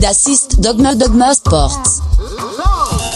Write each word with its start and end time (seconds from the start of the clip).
Das 0.00 0.26
ist 0.26 0.64
Dogma 0.64 0.94
Dogma 0.94 1.34
Sports. 1.34 2.02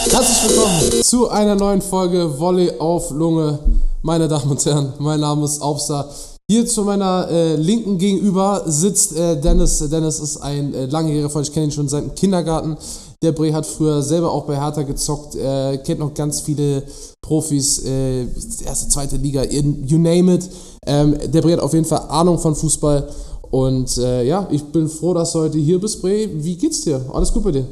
Herzlich 0.09 0.49
willkommen 0.49 1.03
zu 1.03 1.29
einer 1.29 1.55
neuen 1.55 1.81
Folge 1.81 2.37
Volley 2.37 2.71
auf 2.77 3.11
Lunge. 3.11 3.59
Meine 4.01 4.27
Damen 4.27 4.51
und 4.51 4.65
Herren, 4.65 4.91
mein 4.99 5.21
Name 5.21 5.45
ist 5.45 5.61
Aufstar. 5.61 6.09
Hier 6.49 6.65
zu 6.67 6.83
meiner 6.83 7.29
äh, 7.29 7.55
linken 7.55 7.97
gegenüber 7.97 8.63
sitzt 8.65 9.15
äh, 9.15 9.39
Dennis. 9.39 9.79
Dennis 9.89 10.19
ist 10.19 10.37
ein 10.37 10.73
äh, 10.73 10.85
langjähriger 10.87 11.29
Freund, 11.29 11.47
ich 11.47 11.53
kenne 11.53 11.67
ihn 11.67 11.71
schon 11.71 11.87
seit 11.87 12.03
dem 12.03 12.15
Kindergarten. 12.15 12.75
Der 13.21 13.31
Bre 13.31 13.53
hat 13.53 13.65
früher 13.65 14.01
selber 14.01 14.29
auch 14.31 14.43
bei 14.43 14.59
Hertha 14.59 14.81
gezockt, 14.81 15.35
äh, 15.35 15.77
kennt 15.77 15.99
noch 15.99 16.13
ganz 16.13 16.41
viele 16.41 16.83
Profis, 17.21 17.79
äh, 17.85 18.23
erste, 18.65 18.89
zweite 18.89 19.15
Liga, 19.15 19.43
you 19.43 19.97
name 19.97 20.33
it. 20.33 20.49
Ähm, 20.85 21.17
der 21.31 21.41
Bre 21.41 21.53
hat 21.53 21.61
auf 21.61 21.73
jeden 21.73 21.85
Fall 21.85 22.01
Ahnung 22.09 22.37
von 22.37 22.55
Fußball. 22.55 23.07
Und 23.53 23.99
äh, 23.99 24.23
ja, 24.23 24.47
ich 24.49 24.63
bin 24.63 24.89
froh, 24.89 25.13
dass 25.13 25.33
du 25.33 25.41
heute 25.41 25.59
hier 25.59 25.79
bist, 25.79 26.01
Bre. 26.01 26.27
Wie 26.33 26.57
geht's 26.57 26.81
dir? 26.81 26.99
Alles 27.13 27.31
gut 27.31 27.43
bei 27.43 27.51
dir? 27.51 27.67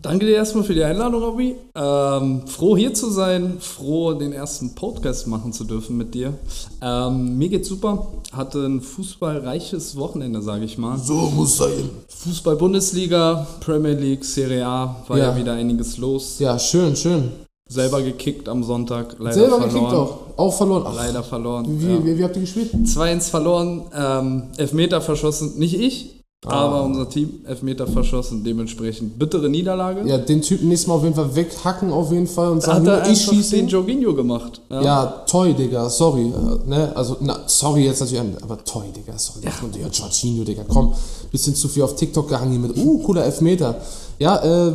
Danke 0.00 0.24
dir 0.24 0.34
erstmal 0.34 0.64
für 0.64 0.72
die 0.72 0.82
Einladung, 0.82 1.22
Robby. 1.22 1.56
Ähm, 1.74 2.46
froh 2.46 2.74
hier 2.74 2.94
zu 2.94 3.10
sein, 3.10 3.58
froh 3.60 4.14
den 4.14 4.32
ersten 4.32 4.74
Podcast 4.74 5.26
machen 5.26 5.52
zu 5.52 5.64
dürfen 5.64 5.98
mit 5.98 6.14
dir. 6.14 6.32
Ähm, 6.80 7.36
mir 7.36 7.50
geht's 7.50 7.68
super. 7.68 8.06
Hatte 8.32 8.64
ein 8.64 8.80
fußballreiches 8.80 9.96
Wochenende, 9.96 10.40
sage 10.40 10.64
ich 10.64 10.78
mal. 10.78 10.96
So 10.98 11.30
muss 11.36 11.58
sein. 11.58 11.90
Fußball-Bundesliga, 12.08 13.46
Premier 13.60 13.92
League, 13.92 14.24
Serie 14.24 14.66
A, 14.66 15.04
war 15.06 15.18
ja. 15.18 15.32
ja 15.32 15.36
wieder 15.36 15.52
einiges 15.52 15.98
los. 15.98 16.38
Ja, 16.38 16.58
schön, 16.58 16.96
schön. 16.96 17.45
Selber 17.68 18.00
gekickt 18.02 18.48
am 18.48 18.62
Sonntag, 18.62 19.16
leider 19.18 19.34
Selber 19.34 19.60
verloren. 19.60 19.74
gekickt 19.74 19.92
auch, 19.92 20.18
auch 20.36 20.56
verloren. 20.56 20.84
Ach, 20.86 20.94
leider 20.94 21.22
verloren. 21.24 21.66
Wie, 21.80 21.86
ja. 21.86 22.04
wie, 22.04 22.18
wie, 22.18 22.24
habt 22.24 22.36
ihr 22.36 22.42
gespielt? 22.42 22.72
2-1 22.72 23.30
verloren, 23.30 23.82
ähm, 23.92 24.42
Elfmeter 24.56 25.00
verschossen, 25.00 25.58
nicht 25.58 25.78
ich, 25.78 26.15
aber 26.44 26.84
unser 26.84 27.08
Team 27.08 27.40
Elfmeter 27.44 27.86
verschossen, 27.86 28.44
dementsprechend 28.44 29.18
bittere 29.18 29.48
Niederlage. 29.48 30.06
Ja, 30.06 30.18
den 30.18 30.42
Typen 30.42 30.68
nächstes 30.68 30.86
Mal 30.86 30.94
auf 30.94 31.02
jeden 31.02 31.14
Fall 31.14 31.34
weghacken 31.34 31.90
auf 31.90 32.12
jeden 32.12 32.26
Fall 32.26 32.50
und 32.50 32.62
sagen, 32.62 32.86
Hat 32.86 33.06
er 33.06 33.10
ich 33.10 33.22
schieße. 33.22 33.56
den 33.56 33.68
Jorginho 33.68 34.14
gemacht. 34.14 34.60
Ja, 34.70 34.82
ja 34.82 35.06
toll, 35.26 35.54
Digga, 35.54 35.88
sorry. 35.88 36.26
Äh, 36.26 36.68
ne? 36.68 36.92
Also, 36.94 37.16
na, 37.20 37.40
sorry 37.46 37.86
jetzt 37.86 38.00
natürlich, 38.00 38.42
aber 38.42 38.62
toll, 38.64 38.84
Digga, 38.94 39.18
sorry. 39.18 39.44
Ja. 39.44 39.52
Und 39.62 39.76
ja, 39.76 39.88
Jorginho, 39.88 40.44
Digga, 40.44 40.64
komm. 40.68 40.94
Bisschen 41.32 41.54
zu 41.54 41.68
viel 41.68 41.82
auf 41.82 41.96
TikTok 41.96 42.28
gehangen 42.28 42.60
mit, 42.60 42.76
uh, 42.76 42.98
cooler 42.98 43.24
Elfmeter. 43.24 43.80
Ja, 44.18 44.36
äh, 44.36 44.72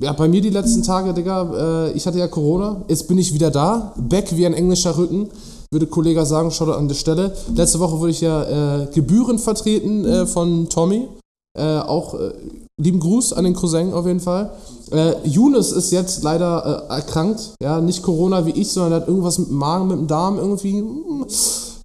ja, 0.00 0.12
bei 0.12 0.28
mir 0.28 0.40
die 0.40 0.50
letzten 0.50 0.82
Tage, 0.82 1.14
Digga, 1.14 1.86
äh, 1.88 1.92
ich 1.92 2.06
hatte 2.06 2.18
ja 2.18 2.28
Corona, 2.28 2.82
jetzt 2.88 3.08
bin 3.08 3.18
ich 3.18 3.32
wieder 3.32 3.50
da, 3.50 3.94
back 3.96 4.36
wie 4.36 4.44
ein 4.44 4.54
englischer 4.54 4.96
Rücken 4.96 5.28
würde 5.76 5.86
Kollege 5.86 6.24
sagen, 6.24 6.50
schaut 6.50 6.70
an 6.70 6.88
der 6.88 6.94
Stelle. 6.94 7.32
Letzte 7.54 7.80
Woche 7.80 7.98
wurde 7.98 8.10
ich 8.10 8.22
ja 8.22 8.82
äh, 8.82 8.86
Gebühren 8.94 9.38
vertreten 9.38 10.06
äh, 10.06 10.26
von 10.26 10.70
Tommy. 10.70 11.06
Äh, 11.58 11.80
auch 11.80 12.14
äh, 12.14 12.32
lieben 12.80 12.98
Gruß 12.98 13.34
an 13.34 13.44
den 13.44 13.54
Cousin 13.54 13.92
auf 13.92 14.06
jeden 14.06 14.20
Fall. 14.20 14.52
Äh, 14.90 15.14
Younes 15.24 15.72
ist 15.72 15.92
jetzt 15.92 16.22
leider 16.22 16.86
äh, 16.88 16.94
erkrankt. 16.94 17.52
Ja, 17.62 17.80
nicht 17.80 18.02
Corona 18.02 18.46
wie 18.46 18.52
ich, 18.52 18.72
sondern 18.72 18.92
er 18.92 19.00
hat 19.00 19.08
irgendwas 19.08 19.38
mit 19.38 19.48
dem 19.48 19.56
Magen, 19.56 19.88
mit 19.88 19.98
dem 19.98 20.06
Darm 20.06 20.38
irgendwie. 20.38 20.82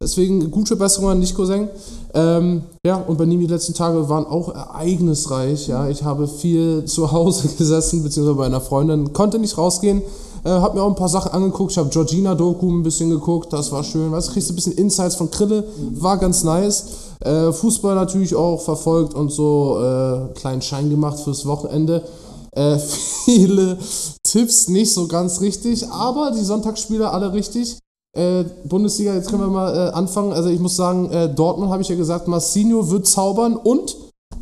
Deswegen 0.01 0.49
gute 0.49 0.77
Besserung 0.77 1.09
an 1.09 1.21
dich, 1.21 1.35
Cousin. 1.35 1.67
Ähm, 2.13 2.63
ja, 2.85 2.95
und 2.95 3.17
bei 3.17 3.25
ihm 3.25 3.39
die 3.39 3.47
letzten 3.47 3.73
Tage 3.73 4.07
waren 4.07 4.25
auch 4.25 4.55
ereignisreich. 4.55 5.67
Ja, 5.67 5.89
ich 5.89 6.03
habe 6.03 6.27
viel 6.29 6.85
zu 6.85 7.11
Hause 7.11 7.49
gesessen, 7.57 8.03
beziehungsweise 8.03 8.37
bei 8.37 8.45
einer 8.45 8.61
Freundin, 8.61 9.11
konnte 9.11 9.37
nicht 9.37 9.57
rausgehen. 9.57 10.01
Äh, 10.43 10.49
hab 10.49 10.73
mir 10.73 10.81
auch 10.81 10.89
ein 10.89 10.95
paar 10.95 11.09
Sachen 11.09 11.31
angeguckt. 11.31 11.71
Ich 11.71 11.77
habe 11.77 11.89
Georgina-Doku 11.89 12.69
ein 12.69 12.83
bisschen 12.83 13.09
geguckt. 13.09 13.53
Das 13.53 13.71
war 13.71 13.83
schön. 13.83 14.11
Weißt 14.11 14.29
du, 14.29 14.33
kriegst 14.33 14.49
du 14.49 14.53
ein 14.53 14.55
bisschen 14.55 14.73
Insights 14.73 15.15
von 15.15 15.29
Krille. 15.29 15.63
War 15.93 16.17
ganz 16.17 16.43
nice. 16.43 16.85
Äh, 17.19 17.51
Fußball 17.51 17.95
natürlich 17.95 18.33
auch 18.35 18.61
verfolgt 18.61 19.13
und 19.13 19.31
so 19.31 19.79
äh, 19.79 20.33
kleinen 20.33 20.61
Schein 20.61 20.89
gemacht 20.89 21.19
fürs 21.19 21.45
Wochenende. 21.45 22.03
Äh, 22.51 22.79
viele 23.25 23.77
Tipps 24.23 24.67
nicht 24.67 24.93
so 24.93 25.07
ganz 25.07 25.41
richtig, 25.41 25.87
aber 25.89 26.31
die 26.31 26.43
Sonntagsspiele 26.43 27.09
alle 27.09 27.33
richtig. 27.33 27.77
Äh, 28.13 28.43
Bundesliga, 28.65 29.13
jetzt 29.13 29.29
können 29.29 29.43
wir 29.43 29.47
mal 29.47 29.73
äh, 29.73 29.91
anfangen. 29.91 30.33
Also 30.33 30.49
ich 30.49 30.59
muss 30.59 30.75
sagen, 30.75 31.09
äh, 31.11 31.33
Dortmund 31.33 31.71
habe 31.71 31.81
ich 31.81 31.89
ja 31.89 31.95
gesagt, 31.95 32.27
Marcinho 32.27 32.89
wird 32.89 33.07
zaubern 33.07 33.55
und 33.55 33.95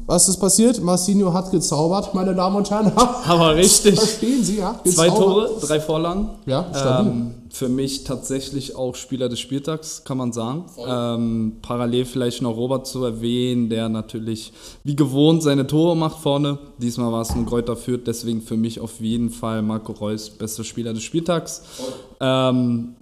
was 0.10 0.28
ist 0.28 0.38
passiert? 0.38 0.82
Marcinho 0.82 1.32
hat 1.34 1.52
gezaubert, 1.52 2.16
meine 2.16 2.34
Damen 2.34 2.56
und 2.56 2.72
Herren. 2.72 2.92
Aber 3.28 3.56
richtig. 3.56 3.94
Verstehen 3.94 4.44
Sie, 4.44 4.58
ja? 4.58 4.80
Gezaubert. 4.84 4.96
Zwei 4.96 5.10
Tore, 5.10 5.50
drei 5.62 5.80
Vorlagen. 5.80 6.30
Ja, 6.48 6.66
stabil. 6.74 7.12
Ähm, 7.12 7.32
für 7.52 7.70
mich 7.70 8.06
tatsächlich 8.06 8.76
auch 8.76 8.96
Spieler 8.96 9.30
des 9.30 9.40
Spieltags, 9.40 10.04
kann 10.04 10.18
man 10.18 10.34
sagen. 10.34 10.66
Ähm, 10.84 11.58
parallel 11.62 12.06
vielleicht 12.06 12.42
noch 12.42 12.58
Robert 12.58 12.88
zu 12.88 13.04
erwähnen, 13.04 13.70
der 13.70 13.88
natürlich 13.88 14.52
wie 14.84 14.96
gewohnt 14.96 15.44
seine 15.44 15.68
Tore 15.68 15.96
macht 15.96 16.20
vorne. 16.20 16.58
Diesmal 16.80 17.12
war 17.12 17.22
es 17.22 17.30
ein 17.30 17.46
Kräuter 17.46 17.76
führt, 17.76 18.08
deswegen 18.08 18.42
für 18.42 18.58
mich 18.58 18.80
auf 18.80 19.00
jeden 19.00 19.30
Fall 19.30 19.62
Marco 19.62 19.92
Reus, 19.92 20.32
bester 20.32 20.64
Spieler 20.64 20.94
des 20.94 21.04
Spieltags. 21.04 21.62
Ähm, 22.20 22.96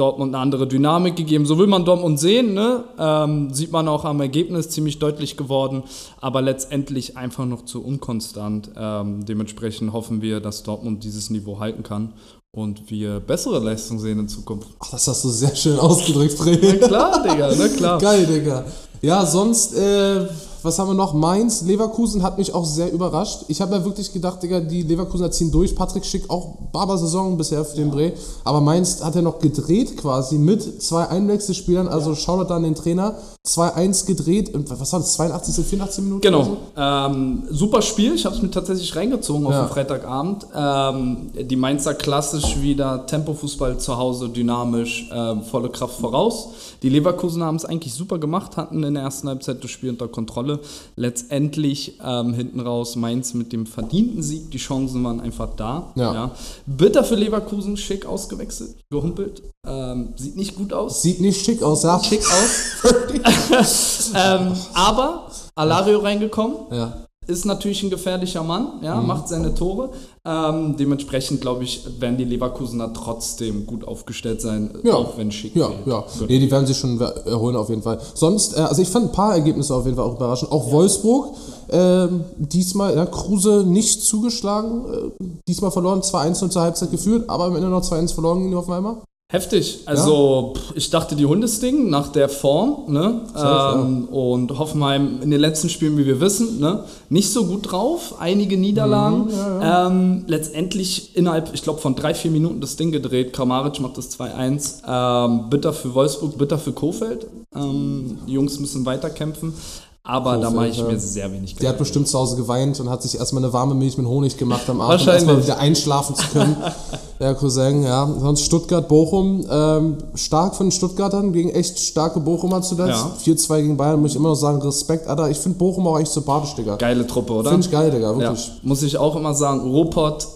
Dortmund 0.00 0.34
eine 0.34 0.42
andere 0.42 0.66
Dynamik 0.66 1.16
gegeben. 1.16 1.44
So 1.44 1.58
will 1.58 1.66
man 1.66 1.84
Dortmund 1.84 2.18
sehen, 2.18 2.54
ne? 2.54 2.84
ähm, 2.98 3.52
sieht 3.52 3.70
man 3.70 3.86
auch 3.86 4.04
am 4.04 4.20
Ergebnis 4.20 4.70
ziemlich 4.70 4.98
deutlich 4.98 5.36
geworden, 5.36 5.82
aber 6.20 6.40
letztendlich 6.40 7.16
einfach 7.16 7.44
noch 7.44 7.64
zu 7.66 7.84
unkonstant. 7.84 8.70
Ähm, 8.76 9.26
dementsprechend 9.26 9.92
hoffen 9.92 10.22
wir, 10.22 10.40
dass 10.40 10.62
Dortmund 10.62 11.04
dieses 11.04 11.28
Niveau 11.28 11.60
halten 11.60 11.82
kann 11.82 12.14
und 12.52 12.90
wir 12.90 13.20
bessere 13.20 13.58
Leistungen 13.60 14.00
sehen 14.00 14.18
in 14.18 14.28
Zukunft. 14.28 14.68
Ach, 14.80 14.90
das 14.90 15.06
hast 15.06 15.24
du 15.24 15.28
sehr 15.28 15.54
schön 15.54 15.78
ausgedrückt, 15.78 16.32
Fred. 16.32 16.60
Na 16.62 16.88
klar, 16.88 17.22
Digga, 17.22 17.54
na 17.56 17.68
klar. 17.68 17.98
Geil, 18.00 18.26
Digga. 18.26 18.64
Ja, 19.02 19.24
sonst, 19.24 19.76
äh, 19.76 20.26
was 20.62 20.78
haben 20.78 20.88
wir 20.88 20.94
noch? 20.94 21.14
Mainz, 21.14 21.62
Leverkusen 21.62 22.22
hat 22.22 22.38
mich 22.38 22.54
auch 22.54 22.64
sehr 22.64 22.92
überrascht. 22.92 23.44
Ich 23.48 23.60
habe 23.60 23.74
ja 23.76 23.84
wirklich 23.84 24.12
gedacht, 24.12 24.42
Digga, 24.42 24.60
die 24.60 24.82
Leverkusener 24.82 25.30
ziehen 25.30 25.50
durch. 25.50 25.74
Patrick 25.74 26.04
Schick 26.04 26.28
auch 26.28 26.56
Barber-Saison 26.72 27.36
bisher 27.36 27.64
für 27.64 27.76
den 27.76 27.88
ja. 27.88 27.94
Bre. 27.94 28.12
Aber 28.44 28.60
Mainz 28.60 29.02
hat 29.02 29.14
ja 29.14 29.22
noch 29.22 29.38
gedreht 29.38 29.96
quasi 29.96 30.38
mit 30.38 30.82
zwei 30.82 31.06
Einwechselspielern. 31.08 31.88
Also 31.88 32.10
ja. 32.10 32.16
Shoutout 32.16 32.48
da 32.48 32.56
an 32.56 32.64
den 32.64 32.74
Trainer. 32.74 33.16
2-1 33.46 34.06
gedreht. 34.06 34.50
Was 34.52 34.92
war 34.92 35.00
das? 35.00 35.14
82, 35.14 35.64
84 35.64 36.04
Minuten? 36.04 36.20
Genau. 36.20 36.44
So? 36.44 36.58
Ähm, 36.76 37.44
super 37.48 37.80
Spiel. 37.80 38.14
Ich 38.14 38.26
habe 38.26 38.36
es 38.36 38.42
mir 38.42 38.50
tatsächlich 38.50 38.94
reingezogen 38.94 39.46
auf 39.46 39.52
ja. 39.52 39.64
den 39.64 39.70
Freitagabend. 39.70 40.46
Ähm, 40.54 41.30
die 41.34 41.56
Mainzer 41.56 41.94
klassisch 41.94 42.60
wieder 42.60 43.06
Tempofußball 43.06 43.78
zu 43.78 43.96
Hause, 43.96 44.28
dynamisch, 44.28 45.10
äh, 45.10 45.36
volle 45.42 45.70
Kraft 45.70 46.00
voraus. 46.00 46.48
Die 46.82 46.88
Leverkusen 46.88 47.42
haben 47.42 47.56
es 47.56 47.64
eigentlich 47.64 47.94
super 47.94 48.18
gemacht, 48.18 48.56
hatten 48.56 48.82
in 48.82 48.94
der 48.94 49.04
ersten 49.04 49.28
Halbzeit 49.28 49.62
das 49.62 49.70
Spiel 49.70 49.90
unter 49.90 50.08
Kontrolle. 50.08 50.40
Rolle. 50.40 50.60
Letztendlich 50.96 51.98
ähm, 52.04 52.34
hinten 52.34 52.60
raus 52.60 52.96
Mainz 52.96 53.34
mit 53.34 53.52
dem 53.52 53.66
verdienten 53.66 54.22
Sieg. 54.22 54.50
Die 54.50 54.58
Chancen 54.58 55.04
waren 55.04 55.20
einfach 55.20 55.50
da. 55.56 55.92
Ja. 55.94 56.14
ja. 56.14 56.30
Bitter 56.66 57.04
für 57.04 57.14
Leverkusen, 57.14 57.76
schick 57.76 58.06
ausgewechselt, 58.06 58.76
gehumpelt. 58.90 59.42
Ähm, 59.66 60.14
sieht 60.16 60.36
nicht 60.36 60.56
gut 60.56 60.72
aus. 60.72 61.02
Sieht 61.02 61.20
nicht 61.20 61.44
schick 61.44 61.62
aus, 61.62 61.82
ja. 61.82 62.02
Schick 62.02 62.20
aus. 62.20 62.92
ähm, 64.14 64.52
aber 64.74 65.30
Alario 65.54 65.98
reingekommen. 65.98 66.56
Ja 66.70 67.06
ist 67.30 67.44
natürlich 67.44 67.82
ein 67.82 67.90
gefährlicher 67.90 68.42
Mann, 68.42 68.80
ja, 68.82 69.00
mhm. 69.00 69.06
macht 69.06 69.28
seine 69.28 69.54
Tore. 69.54 69.90
Ähm, 70.24 70.76
dementsprechend, 70.78 71.40
glaube 71.40 71.64
ich, 71.64 72.00
werden 72.00 72.18
die 72.18 72.24
Leverkusener 72.24 72.92
trotzdem 72.92 73.66
gut 73.66 73.86
aufgestellt 73.86 74.42
sein, 74.42 74.70
ja. 74.82 74.94
auch 74.94 75.16
wenn 75.16 75.30
Schick 75.30 75.54
Ja, 75.56 75.68
fehlt. 75.68 75.86
ja. 75.86 76.04
Nee, 76.28 76.38
die 76.38 76.50
werden 76.50 76.66
sich 76.66 76.76
schon 76.76 77.00
erholen 77.00 77.56
auf 77.56 77.70
jeden 77.70 77.82
Fall. 77.82 77.98
Sonst, 78.14 78.56
äh, 78.56 78.60
also 78.60 78.82
ich 78.82 78.88
fand 78.88 79.06
ein 79.06 79.12
paar 79.12 79.34
Ergebnisse 79.34 79.74
auf 79.74 79.84
jeden 79.84 79.96
Fall 79.96 80.04
auch 80.04 80.16
überraschend. 80.16 80.52
Auch 80.52 80.66
ja. 80.66 80.72
Wolfsburg, 80.72 81.34
äh, 81.68 82.08
diesmal, 82.36 82.96
ja, 82.96 83.06
Kruse 83.06 83.64
nicht 83.64 84.02
zugeschlagen, 84.02 84.84
äh, 84.92 85.24
diesmal 85.48 85.70
verloren, 85.70 86.02
2-1 86.02 86.50
zur 86.50 86.62
Halbzeit 86.62 86.90
geführt, 86.90 87.30
aber 87.30 87.44
am 87.44 87.56
Ende 87.56 87.68
noch 87.68 87.82
2-1 87.82 88.12
verloren 88.12 88.52
auf 88.54 88.68
einmal. 88.68 88.96
Heftig. 89.32 89.82
Also 89.86 90.54
ja. 90.56 90.72
ich 90.74 90.90
dachte 90.90 91.14
die 91.14 91.24
Hundesting 91.24 91.88
nach 91.88 92.08
der 92.08 92.28
Form, 92.28 92.92
ne? 92.92 93.20
Ähm, 93.28 93.36
ja. 93.36 93.72
Und 94.10 94.58
Hoffenheim 94.58 95.22
in 95.22 95.30
den 95.30 95.38
letzten 95.38 95.68
Spielen, 95.68 95.96
wie 95.96 96.04
wir 96.04 96.20
wissen, 96.20 96.58
ne? 96.58 96.82
nicht 97.10 97.32
so 97.32 97.46
gut 97.46 97.70
drauf. 97.70 98.16
Einige 98.18 98.56
Niederlagen. 98.56 99.26
Mhm, 99.26 99.30
ja, 99.30 99.86
ähm, 99.86 100.24
letztendlich 100.26 101.16
innerhalb, 101.16 101.54
ich 101.54 101.62
glaube, 101.62 101.78
von 101.80 101.94
drei, 101.94 102.12
vier 102.12 102.32
Minuten 102.32 102.60
das 102.60 102.74
Ding 102.74 102.90
gedreht. 102.90 103.32
Kramaric 103.32 103.78
macht 103.78 103.98
das 103.98 104.10
2-1. 104.18 104.82
Ähm, 104.84 105.48
bitter 105.48 105.72
für 105.72 105.94
Wolfsburg, 105.94 106.36
bitter 106.36 106.58
für 106.58 106.72
Kofeld. 106.72 107.28
Ähm, 107.54 108.18
die 108.26 108.32
Jungs 108.32 108.58
müssen 108.58 108.84
weiterkämpfen. 108.84 109.54
Aber 110.02 110.36
so 110.36 110.40
da 110.40 110.50
mache 110.50 110.68
ich 110.68 110.82
mir 110.82 110.98
sehr 110.98 111.30
wenig 111.30 111.56
Der 111.56 111.68
hat 111.70 111.78
bestimmt 111.78 112.08
zu 112.08 112.18
Hause 112.18 112.36
geweint 112.36 112.80
und 112.80 112.88
hat 112.88 113.02
sich 113.02 113.18
erstmal 113.18 113.44
eine 113.44 113.52
warme 113.52 113.74
Milch 113.74 113.98
mit 113.98 114.06
Honig 114.06 114.36
gemacht 114.38 114.68
am 114.68 114.80
Abend, 114.80 115.02
um 115.02 115.08
erstmal 115.08 115.42
wieder 115.42 115.58
einschlafen 115.58 116.16
zu 116.16 116.26
können. 116.28 116.56
der 117.20 117.34
Cousin, 117.34 117.82
ja. 117.82 118.08
Sonst 118.18 118.44
Stuttgart, 118.44 118.88
Bochum. 118.88 119.44
Ähm, 119.50 119.98
stark 120.14 120.56
von 120.56 120.66
den 120.66 120.72
Stuttgartern 120.72 121.34
gegen 121.34 121.50
echt 121.50 121.78
starke 121.78 122.18
Bochumer 122.18 122.62
zuletzt. 122.62 123.04
Ja. 123.26 123.34
4-2 123.34 123.60
gegen 123.60 123.76
Bayern, 123.76 124.00
muss 124.00 124.12
ich 124.12 124.16
immer 124.16 124.30
noch 124.30 124.36
sagen, 124.36 124.62
Respekt, 124.62 125.06
Alter. 125.06 125.28
Ich 125.30 125.38
finde 125.38 125.58
Bochum 125.58 125.86
auch 125.86 125.98
echt 125.98 126.12
sympathisch, 126.12 126.54
Digga. 126.54 126.76
Geile 126.76 127.06
Truppe, 127.06 127.34
oder? 127.34 127.50
Finde 127.50 127.66
ich 127.66 127.70
geil, 127.70 127.90
Digga, 127.90 128.16
wirklich. 128.16 128.46
Ja. 128.48 128.54
Muss 128.62 128.82
ich 128.82 128.96
auch 128.96 129.16
immer 129.16 129.34
sagen, 129.34 129.60
Ruhrpott 129.60 130.26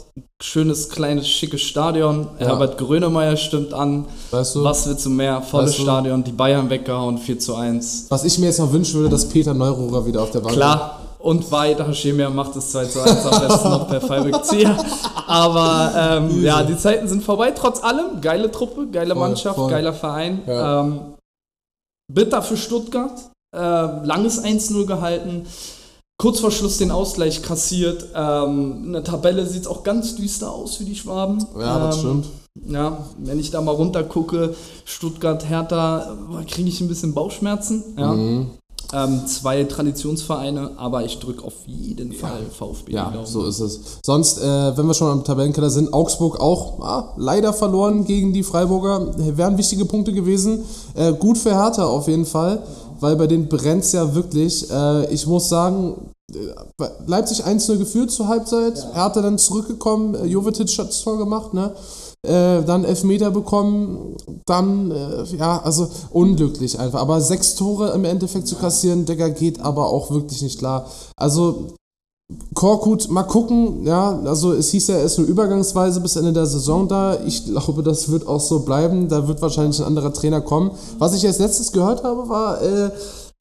schönes, 0.40 0.88
kleines, 0.88 1.28
schickes 1.28 1.62
Stadion. 1.62 2.28
Ja. 2.38 2.46
Herbert 2.48 2.78
Grönemeyer 2.78 3.36
stimmt 3.36 3.72
an. 3.72 4.06
Weißt 4.30 4.54
du? 4.54 4.64
Was 4.64 4.86
willst 4.88 5.04
du 5.06 5.10
mehr? 5.10 5.42
Volles 5.42 5.70
weißt 5.70 5.78
du? 5.78 5.82
Stadion, 5.82 6.22
die 6.24 6.32
Bayern 6.32 6.70
weggehauen, 6.70 7.18
4 7.18 7.38
zu 7.38 7.54
1. 7.54 8.06
Was 8.08 8.24
ich 8.24 8.38
mir 8.38 8.46
jetzt 8.46 8.58
noch 8.60 8.72
wünschen 8.72 8.94
würde, 9.00 9.10
dass 9.10 9.28
Peter 9.28 9.54
Neururer 9.54 10.06
wieder 10.06 10.22
auf 10.22 10.30
der 10.30 10.40
Bank 10.40 10.54
Klar, 10.54 11.00
Und 11.18 11.50
weiter, 11.50 11.92
Schemia 11.94 12.30
macht 12.30 12.54
es 12.56 12.70
2 12.72 12.84
zu 12.84 13.00
1 13.02 13.26
am 13.26 13.48
besten 13.48 13.70
noch 13.70 13.88
per 13.88 14.00
Fallrückzieher. 14.00 14.76
Aber 15.26 15.92
ähm, 15.96 16.42
ja, 16.44 16.62
die 16.62 16.76
Zeiten 16.76 17.08
sind 17.08 17.22
vorbei. 17.24 17.50
Trotz 17.52 17.82
allem, 17.82 18.20
geile 18.20 18.50
Truppe, 18.50 18.86
geile 18.92 19.14
Voll, 19.14 19.28
Mannschaft, 19.28 19.56
voll. 19.56 19.70
geiler 19.70 19.94
Verein. 19.94 20.42
Ja. 20.46 20.80
Ähm, 20.82 21.00
bitter 22.12 22.42
für 22.42 22.56
Stuttgart. 22.56 23.30
Äh, 23.56 23.58
langes 23.58 24.42
1-0 24.44 24.84
gehalten. 24.84 25.46
Kurz 26.16 26.40
vor 26.40 26.50
Schluss 26.50 26.78
den 26.78 26.90
Ausgleich 26.90 27.42
kassiert. 27.42 28.06
Ähm, 28.14 28.84
in 28.84 28.92
der 28.92 29.04
Tabelle 29.04 29.46
sieht 29.46 29.62
es 29.62 29.66
auch 29.66 29.82
ganz 29.82 30.14
düster 30.14 30.52
aus 30.52 30.76
für 30.76 30.84
die 30.84 30.94
Schwaben. 30.94 31.44
Ja, 31.58 31.86
das 31.86 31.96
ähm, 31.96 32.00
stimmt. 32.00 32.26
Ja, 32.66 32.98
wenn 33.18 33.40
ich 33.40 33.50
da 33.50 33.60
mal 33.60 33.74
runter 33.74 34.04
gucke, 34.04 34.54
Stuttgart, 34.84 35.48
Hertha, 35.48 36.16
kriege 36.48 36.68
ich 36.68 36.80
ein 36.80 36.86
bisschen 36.86 37.12
Bauchschmerzen. 37.12 37.82
Ja. 37.98 38.12
Mhm. 38.12 38.50
Ähm, 38.92 39.26
zwei 39.26 39.64
Traditionsvereine, 39.64 40.72
aber 40.76 41.04
ich 41.04 41.18
drücke 41.18 41.44
auf 41.44 41.54
jeden 41.66 42.12
Fall 42.12 42.42
VfB. 42.56 42.92
die 42.92 42.96
Ja, 42.96 43.12
so 43.24 43.44
ist 43.44 43.58
es. 43.58 43.80
Sonst, 44.04 44.38
äh, 44.38 44.76
wenn 44.76 44.86
wir 44.86 44.94
schon 44.94 45.10
am 45.10 45.24
Tabellenkeller 45.24 45.70
sind, 45.70 45.92
Augsburg 45.92 46.38
auch 46.38 46.80
ah, 46.80 47.14
leider 47.16 47.52
verloren 47.52 48.04
gegen 48.04 48.32
die 48.32 48.44
Freiburger. 48.44 49.10
Wären 49.36 49.58
wichtige 49.58 49.84
Punkte 49.84 50.12
gewesen. 50.12 50.64
Äh, 50.94 51.12
gut 51.14 51.38
für 51.38 51.50
Hertha 51.56 51.84
auf 51.86 52.06
jeden 52.06 52.26
Fall, 52.26 52.62
weil 53.04 53.16
bei 53.16 53.26
denen 53.26 53.48
brennt 53.48 53.92
ja 53.92 54.14
wirklich. 54.14 54.70
Äh, 54.70 55.12
ich 55.12 55.26
muss 55.26 55.50
sagen, 55.50 56.10
äh, 56.32 56.88
Leipzig 57.06 57.44
1-0 57.44 57.76
geführt 57.76 58.10
zur 58.10 58.28
Halbzeit. 58.28 58.94
Hertha 58.94 59.20
dann 59.20 59.38
zurückgekommen. 59.38 60.14
Äh, 60.14 60.24
Jovetic 60.24 60.78
hat 60.78 60.88
das 60.88 61.02
Tor 61.02 61.18
gemacht, 61.18 61.52
ne? 61.52 61.74
Äh, 62.26 62.64
dann 62.64 62.84
Elfmeter 62.84 63.30
bekommen, 63.30 64.16
dann, 64.46 64.90
äh, 64.90 65.24
ja, 65.36 65.60
also 65.62 65.90
unglücklich 66.10 66.80
einfach. 66.80 67.00
Aber 67.00 67.20
sechs 67.20 67.54
Tore 67.54 67.90
im 67.90 68.06
Endeffekt 68.06 68.48
zu 68.48 68.56
kassieren, 68.56 69.04
Digga, 69.04 69.28
geht 69.28 69.60
aber 69.60 69.90
auch 69.90 70.10
wirklich 70.10 70.40
nicht 70.40 70.58
klar. 70.58 70.86
Also 71.16 71.74
Korkut, 72.54 73.10
mal 73.10 73.24
gucken, 73.24 73.84
ja, 73.84 74.18
also 74.24 74.54
es 74.54 74.70
hieß 74.70 74.86
ja, 74.88 74.94
er 74.96 75.04
ist 75.04 75.18
nur 75.18 75.26
übergangsweise 75.26 76.00
bis 76.00 76.16
Ende 76.16 76.32
der 76.32 76.46
Saison 76.46 76.88
da. 76.88 77.18
Ich 77.26 77.44
glaube, 77.44 77.82
das 77.82 78.10
wird 78.10 78.26
auch 78.26 78.40
so 78.40 78.60
bleiben. 78.60 79.08
Da 79.08 79.28
wird 79.28 79.42
wahrscheinlich 79.42 79.78
ein 79.80 79.84
anderer 79.84 80.12
Trainer 80.12 80.40
kommen. 80.40 80.70
Was 80.98 81.14
ich 81.14 81.26
als 81.26 81.38
letztes 81.38 81.70
gehört 81.72 82.02
habe, 82.02 82.26
war 82.28 82.62
äh, 82.62 82.90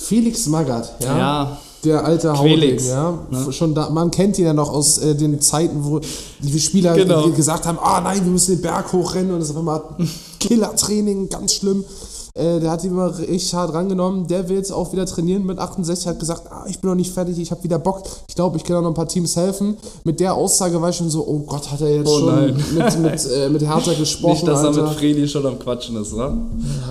Felix 0.01 0.47
Magath, 0.47 0.91
ja. 0.99 1.17
Ja, 1.17 1.57
Der 1.85 2.03
alte 2.03 2.37
Hauding, 2.37 2.79
ja. 2.85 3.19
ne? 3.31 3.53
Schon 3.53 3.73
da, 3.73 3.89
man 3.89 4.11
kennt 4.11 4.37
ihn 4.37 4.45
ja 4.45 4.53
noch 4.53 4.69
aus 4.73 4.97
äh, 4.97 5.15
den 5.15 5.39
Zeiten, 5.39 5.85
wo 5.85 6.01
die 6.41 6.59
Spieler 6.59 6.93
Genau. 6.95 7.23
ge- 7.23 7.31
gesagt 7.35 7.65
haben, 7.65 7.79
ah 7.81 8.01
nein, 8.01 8.19
wir 8.25 8.31
müssen 8.31 8.55
den 8.55 8.61
Berg 8.61 8.91
hochrennen 8.91 9.33
und 9.33 9.41
es 9.41 9.49
ist 9.49 9.55
immer 9.57 9.95
Killertraining, 10.41 11.29
ganz 11.29 11.53
schlimm. 11.53 11.85
Äh, 12.35 12.59
der 12.59 12.71
hat 12.71 12.83
ihn 12.83 12.91
immer 12.91 13.15
richtig 13.15 13.53
hart 13.53 13.73
rangenommen. 13.73 14.27
Der 14.27 14.49
will 14.49 14.57
jetzt 14.57 14.71
auch 14.71 14.91
wieder 14.91 15.05
trainieren 15.05 15.45
mit 15.45 15.59
68, 15.59 16.07
hat 16.07 16.19
gesagt, 16.19 16.51
ah, 16.51 16.65
ich 16.67 16.79
bin 16.79 16.89
noch 16.89 16.95
nicht 16.95 17.13
fertig, 17.13 17.37
ich 17.37 17.51
habe 17.51 17.63
wieder 17.63 17.77
Bock. 17.77 18.01
Ich 18.27 18.33
glaube, 18.33 18.57
ich 18.57 18.63
kann 18.63 18.77
auch 18.77 18.81
noch 18.81 18.89
ein 18.89 18.95
paar 18.95 19.07
Teams 19.07 19.35
helfen. 19.35 19.77
Mit 20.03 20.19
der 20.19 20.33
Aussage 20.33 20.81
war 20.81 20.89
ich 20.89 20.95
schon 20.95 21.11
so, 21.11 21.27
oh 21.27 21.39
Gott, 21.45 21.71
hat 21.71 21.81
er 21.81 21.95
jetzt 21.95 22.07
Oh 22.07 22.19
schon 22.19 22.35
nein. 22.35 22.63
mit, 22.73 22.99
mit, 22.99 23.25
äh, 23.31 23.49
mit 23.49 23.61
Hertha 23.61 23.93
gesprochen. 23.93 24.33
nicht, 24.33 24.47
dass 24.47 24.61
er 24.61 24.69
Alter. 24.69 24.81
mit 24.83 24.91
Fredi 24.93 25.27
schon 25.27 25.45
am 25.45 25.59
Quatschen 25.59 25.95
ist, 25.97 26.11
oder? 26.13 26.35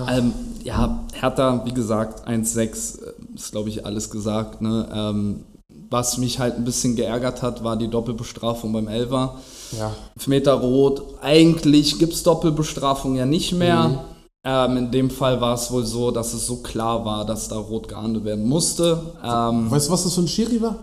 Ja, 0.07 0.17
ähm, 0.17 0.33
ja 0.63 1.03
Hertha, 1.11 1.61
wie 1.65 1.73
gesagt, 1.73 2.25
1-6 2.25 2.61
äh, 2.61 3.35
ist, 3.35 3.51
glaube 3.51 3.67
ich, 3.67 3.85
alles 3.85 4.09
gesagt. 4.09 4.61
Ne? 4.61 4.87
Ähm, 4.93 5.43
was 5.89 6.17
mich 6.17 6.39
halt 6.39 6.55
ein 6.55 6.63
bisschen 6.63 6.95
geärgert 6.95 7.41
hat, 7.41 7.65
war 7.65 7.75
die 7.75 7.89
Doppelbestrafung 7.89 8.71
beim 8.71 8.87
Elfer. 8.87 9.35
Ja. 9.77 9.91
Meter 10.25 10.53
rot. 10.53 11.03
Eigentlich 11.21 11.99
gibt 11.99 12.13
es 12.13 12.23
Doppelbestrafung 12.23 13.15
ja 13.15 13.25
nicht 13.25 13.51
mehr. 13.53 13.89
Mhm. 13.89 14.12
Ähm, 14.45 14.77
in 14.77 14.91
dem 14.91 15.09
Fall 15.09 15.39
war 15.39 15.53
es 15.53 15.71
wohl 15.71 15.85
so, 15.85 16.11
dass 16.11 16.33
es 16.33 16.45
so 16.45 16.57
klar 16.57 17.05
war, 17.05 17.25
dass 17.25 17.47
da 17.47 17.57
rot 17.57 17.87
geahndet 17.87 18.25
werden 18.25 18.47
musste. 18.47 18.99
Ähm, 19.23 19.71
Weißt 19.71 19.87
du, 19.87 19.93
was 19.93 20.03
das 20.03 20.15
für 20.15 20.21
ein 20.21 20.27
Schiri 20.27 20.61
war? 20.61 20.75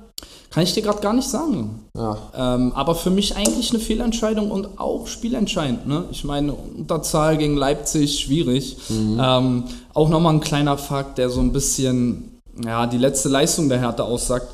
kann 0.50 0.64
ich 0.64 0.74
dir 0.74 0.82
gerade 0.82 1.00
gar 1.00 1.12
nicht 1.12 1.28
sagen. 1.28 1.86
Ja. 1.96 2.16
Ähm, 2.34 2.72
aber 2.74 2.96
für 2.96 3.10
mich 3.10 3.36
eigentlich 3.36 3.70
eine 3.70 3.78
Fehlentscheidung 3.78 4.50
und 4.50 4.80
auch 4.80 5.06
spielentscheidend. 5.06 5.86
Ne? 5.86 6.04
Ich 6.10 6.24
meine, 6.24 6.52
Unterzahl 6.52 7.38
gegen 7.38 7.56
Leipzig, 7.56 8.18
schwierig. 8.18 8.76
Ähm, 8.90 9.64
auch 9.94 10.08
nochmal 10.08 10.34
ein 10.34 10.40
kleiner 10.40 10.76
Fakt, 10.76 11.18
der 11.18 11.30
so 11.30 11.40
ein 11.40 11.52
bisschen 11.52 12.40
ja, 12.64 12.86
die 12.86 12.98
letzte 12.98 13.28
Leistung 13.28 13.68
der 13.68 13.78
Hertha 13.78 14.02
aussagt. 14.02 14.48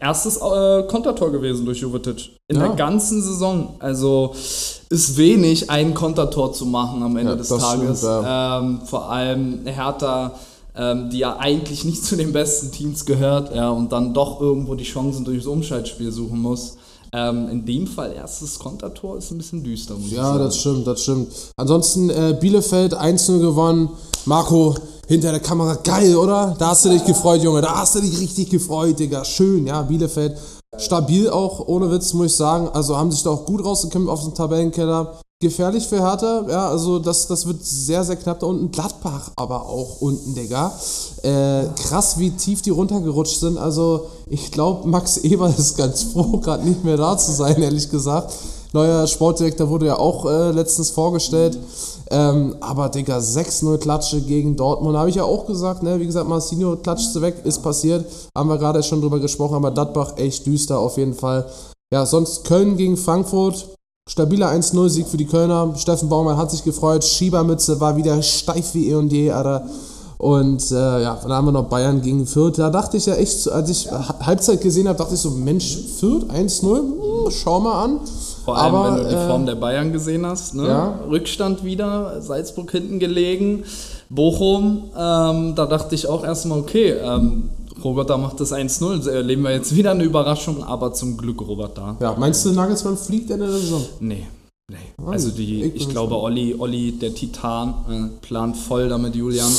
Erstes 0.00 0.36
äh, 0.38 0.82
Kontertor 0.88 1.30
gewesen 1.30 1.64
durch 1.66 1.80
Jovetic 1.80 2.30
in 2.48 2.56
Ja. 2.56 2.68
der 2.68 2.76
ganzen 2.76 3.22
Saison. 3.22 3.76
Also 3.80 4.32
ist 4.88 5.16
wenig, 5.16 5.70
ein 5.70 5.92
Kontertor 5.94 6.52
zu 6.52 6.66
machen 6.66 7.02
am 7.02 7.16
Ende 7.16 7.32
Ja, 7.32 7.36
des 7.36 7.48
Tages. 7.48 7.98
stimmt, 7.98 8.24
ähm, 8.26 8.80
vor 8.86 9.10
allem 9.10 9.60
Hertha, 9.66 10.32
ähm, 10.76 11.10
die 11.10 11.18
ja 11.18 11.36
eigentlich 11.38 11.84
nicht 11.84 12.04
zu 12.04 12.16
den 12.16 12.32
besten 12.32 12.72
Teams 12.72 13.04
gehört, 13.04 13.54
ja, 13.54 13.70
und 13.70 13.92
dann 13.92 14.14
doch 14.14 14.40
irgendwo 14.40 14.74
die 14.74 14.84
Chancen 14.84 15.24
durchs 15.24 15.46
Umschaltspiel 15.46 16.10
suchen 16.12 16.40
muss. 16.40 16.76
Ähm, 17.12 17.48
in 17.48 17.64
dem 17.64 17.86
Fall 17.86 18.12
erstes 18.12 18.58
Kontertor 18.58 19.18
ist 19.18 19.30
ein 19.30 19.38
bisschen 19.38 19.62
düster. 19.62 19.94
Muss 19.94 20.06
ich 20.06 20.12
Ja, 20.16 20.36
das 20.36 20.56
stimmt, 20.58 20.84
das 20.86 21.02
stimmt. 21.02 21.28
Ansonsten 21.56 22.10
äh, 22.10 22.36
Bielefeld 22.40 22.92
1-0 22.98 23.38
gewonnen. 23.40 23.88
Marco 24.24 24.74
hinter 25.06 25.30
der 25.30 25.40
Kamera, 25.40 25.74
geil, 25.74 26.16
oder? 26.16 26.54
Da 26.58 26.68
hast 26.68 26.84
du 26.84 26.90
dich 26.90 27.04
gefreut, 27.04 27.42
Junge. 27.42 27.60
Da 27.60 27.76
hast 27.76 27.94
du 27.94 28.00
dich 28.00 28.18
richtig 28.20 28.50
gefreut, 28.50 28.98
Digga. 28.98 29.24
Schön, 29.24 29.66
ja, 29.66 29.82
Bielefeld. 29.82 30.36
Stabil 30.78 31.30
auch, 31.30 31.68
ohne 31.68 31.90
Witz, 31.90 32.12
muss 32.14 32.26
ich 32.26 32.36
sagen. 32.36 32.68
Also 32.68 32.96
haben 32.96 33.10
sich 33.10 33.22
da 33.22 33.30
auch 33.30 33.44
gut 33.44 33.64
rausgekämpft 33.64 34.08
auf 34.08 34.22
dem 34.22 34.34
Tabellenkeller. 34.34 35.18
Gefährlich 35.40 35.86
für 35.86 36.00
Hertha, 36.00 36.46
ja, 36.48 36.68
also 36.68 36.98
das, 36.98 37.26
das 37.26 37.46
wird 37.46 37.62
sehr, 37.62 38.02
sehr 38.02 38.16
knapp 38.16 38.40
da 38.40 38.46
unten. 38.46 38.70
Gladbach 38.70 39.32
aber 39.36 39.68
auch 39.68 40.00
unten, 40.00 40.34
Digga. 40.34 40.72
Äh, 41.22 41.64
krass, 41.76 42.18
wie 42.18 42.30
tief 42.30 42.62
die 42.62 42.70
runtergerutscht 42.70 43.40
sind. 43.40 43.58
Also 43.58 44.06
ich 44.26 44.50
glaube, 44.52 44.88
Max 44.88 45.18
Eber 45.18 45.52
ist 45.58 45.76
ganz 45.76 46.04
froh, 46.04 46.38
gerade 46.38 46.64
nicht 46.64 46.82
mehr 46.82 46.96
da 46.96 47.18
zu 47.18 47.32
sein, 47.32 47.60
ehrlich 47.60 47.90
gesagt. 47.90 48.32
Neuer 48.74 49.06
Sportdirektor 49.06 49.68
wurde 49.70 49.86
ja 49.86 49.98
auch 49.98 50.26
äh, 50.26 50.50
letztens 50.50 50.90
vorgestellt. 50.90 51.56
Ähm, 52.10 52.56
aber, 52.60 52.88
Digga, 52.88 53.18
6-0 53.18 53.78
Klatsche 53.78 54.20
gegen 54.20 54.56
Dortmund. 54.56 54.96
Habe 54.96 55.08
ich 55.08 55.14
ja 55.14 55.22
auch 55.22 55.46
gesagt, 55.46 55.84
ne? 55.84 56.00
Wie 56.00 56.06
gesagt, 56.06 56.28
Marcinho 56.28 56.74
klatscht 56.76 57.14
weg, 57.20 57.36
ist 57.44 57.62
passiert. 57.62 58.04
Haben 58.36 58.48
wir 58.48 58.58
gerade 58.58 58.82
schon 58.82 59.00
drüber 59.00 59.20
gesprochen, 59.20 59.54
aber 59.54 59.70
Gladbach 59.70 60.14
echt 60.16 60.44
düster 60.46 60.78
auf 60.80 60.96
jeden 60.98 61.14
Fall. 61.14 61.46
Ja, 61.92 62.04
sonst 62.04 62.44
Köln 62.44 62.76
gegen 62.76 62.96
Frankfurt. 62.96 63.68
Stabiler 64.10 64.50
1-0-Sieg 64.50 65.06
für 65.06 65.16
die 65.18 65.26
Kölner. 65.26 65.72
Steffen 65.76 66.08
Baumann 66.08 66.36
hat 66.36 66.50
sich 66.50 66.64
gefreut. 66.64 67.04
Schiebermütze 67.04 67.80
war 67.80 67.96
wieder 67.96 68.20
steif 68.22 68.74
wie 68.74 68.90
eh 68.90 68.94
und 68.96 69.12
je, 69.12 69.30
Alter. 69.30 69.66
Und 70.18 70.68
äh, 70.72 71.02
ja, 71.02 71.16
dann 71.22 71.32
haben 71.32 71.46
wir 71.46 71.52
noch 71.52 71.68
Bayern 71.68 72.02
gegen 72.02 72.26
Fürth. 72.26 72.58
Da 72.58 72.70
dachte 72.70 72.96
ich 72.96 73.06
ja 73.06 73.14
echt, 73.14 73.48
als 73.48 73.70
ich 73.70 73.90
Ha- 73.90 74.16
Halbzeit 74.20 74.60
gesehen 74.60 74.88
habe, 74.88 74.98
dachte 74.98 75.14
ich 75.14 75.20
so, 75.20 75.30
Mensch, 75.30 75.78
Fürth 76.00 76.24
1-0, 76.24 76.76
hm, 76.76 77.30
schau 77.30 77.60
mal 77.60 77.84
an. 77.84 78.00
Vor 78.44 78.58
allem, 78.58 78.74
Aber, 78.74 78.88
wenn 78.88 79.02
du 79.02 79.08
die 79.08 79.14
äh, 79.14 79.26
Form 79.26 79.46
der 79.46 79.54
Bayern 79.54 79.92
gesehen 79.92 80.26
hast. 80.26 80.54
Ne? 80.54 80.68
ja. 80.68 80.98
Rückstand 81.08 81.64
wieder, 81.64 82.20
Salzburg 82.20 82.70
hinten 82.70 82.98
gelegen, 82.98 83.64
Bochum. 84.10 84.90
Ähm, 84.96 85.54
da 85.54 85.66
dachte 85.66 85.94
ich 85.94 86.06
auch 86.06 86.24
erstmal, 86.24 86.58
okay, 86.58 86.90
ähm, 86.90 87.48
Roboter 87.82 88.18
macht 88.18 88.40
das 88.40 88.52
1-0. 88.52 89.08
Erleben 89.08 89.42
wir 89.42 89.52
jetzt 89.52 89.74
wieder 89.74 89.92
eine 89.92 90.04
Überraschung, 90.04 90.62
aber 90.62 90.92
zum 90.92 91.16
Glück 91.16 91.40
Robert 91.40 91.76
da. 91.76 91.96
Ja, 92.00 92.14
meinst 92.18 92.44
du, 92.44 92.52
Nagelsmann 92.52 92.96
fliegt 92.96 93.30
Ende 93.30 93.46
der 93.46 93.56
Saison? 93.56 93.82
Nee. 94.00 94.26
Nee. 94.72 94.78
Also 95.06 95.30
die, 95.30 95.62
ich 95.64 95.74
ich 95.82 95.88
glaube, 95.90 96.16
Olli, 96.16 96.54
Olli, 96.58 96.92
der 96.92 97.14
Titan, 97.14 97.74
äh, 97.90 98.26
plant 98.26 98.56
voll 98.56 98.88
damit 98.88 99.14
Julian. 99.14 99.52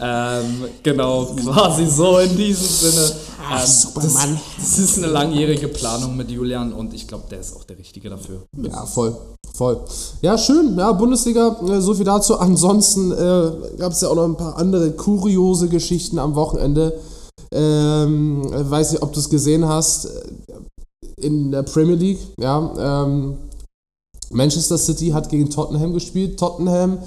Ähm, 0.00 0.64
genau, 0.82 1.26
quasi 1.26 1.86
so 1.86 2.18
in 2.18 2.34
diesem 2.36 2.66
Sinne. 2.66 3.12
Ah, 3.48 3.60
Ähm. 3.60 3.94
Das, 3.94 4.16
das 4.58 4.78
ist 4.78 4.96
eine 4.98 5.08
langjährige 5.08 5.68
Planung 5.68 6.16
mit 6.16 6.30
Julian 6.30 6.72
und 6.72 6.94
ich 6.94 7.06
glaube, 7.06 7.24
der 7.30 7.40
ist 7.40 7.54
auch 7.54 7.64
der 7.64 7.78
Richtige 7.78 8.08
dafür. 8.08 8.44
Ja, 8.56 8.86
voll. 8.86 9.14
Voll. 9.54 9.80
Ja, 10.22 10.38
schön. 10.38 10.76
Ja, 10.78 10.92
Bundesliga, 10.92 11.56
äh, 11.68 11.80
so 11.80 11.94
viel 11.94 12.04
dazu. 12.06 12.38
Ansonsten 12.38 13.12
äh, 13.12 13.76
gab 13.78 13.92
es 13.92 14.00
ja 14.00 14.08
auch 14.08 14.16
noch 14.16 14.24
ein 14.24 14.36
paar 14.38 14.56
andere 14.56 14.90
kuriose 14.92 15.68
Geschichten 15.68 16.18
am 16.18 16.34
Wochenende. 16.34 16.98
Ähm, 17.52 18.42
äh, 18.52 18.70
weiß 18.70 18.92
nicht, 18.92 19.02
ob 19.02 19.12
du 19.12 19.20
es 19.20 19.28
gesehen 19.28 19.66
hast. 19.68 20.06
äh, 20.06 21.26
In 21.26 21.50
der 21.50 21.62
Premier 21.62 21.96
League, 21.96 22.20
ja. 22.38 23.04
Ähm, 23.04 23.36
Manchester 24.30 24.78
City 24.78 25.08
hat 25.10 25.28
gegen 25.28 25.50
Tottenham 25.50 25.92
gespielt. 25.92 26.38
Tottenham, 26.38 26.98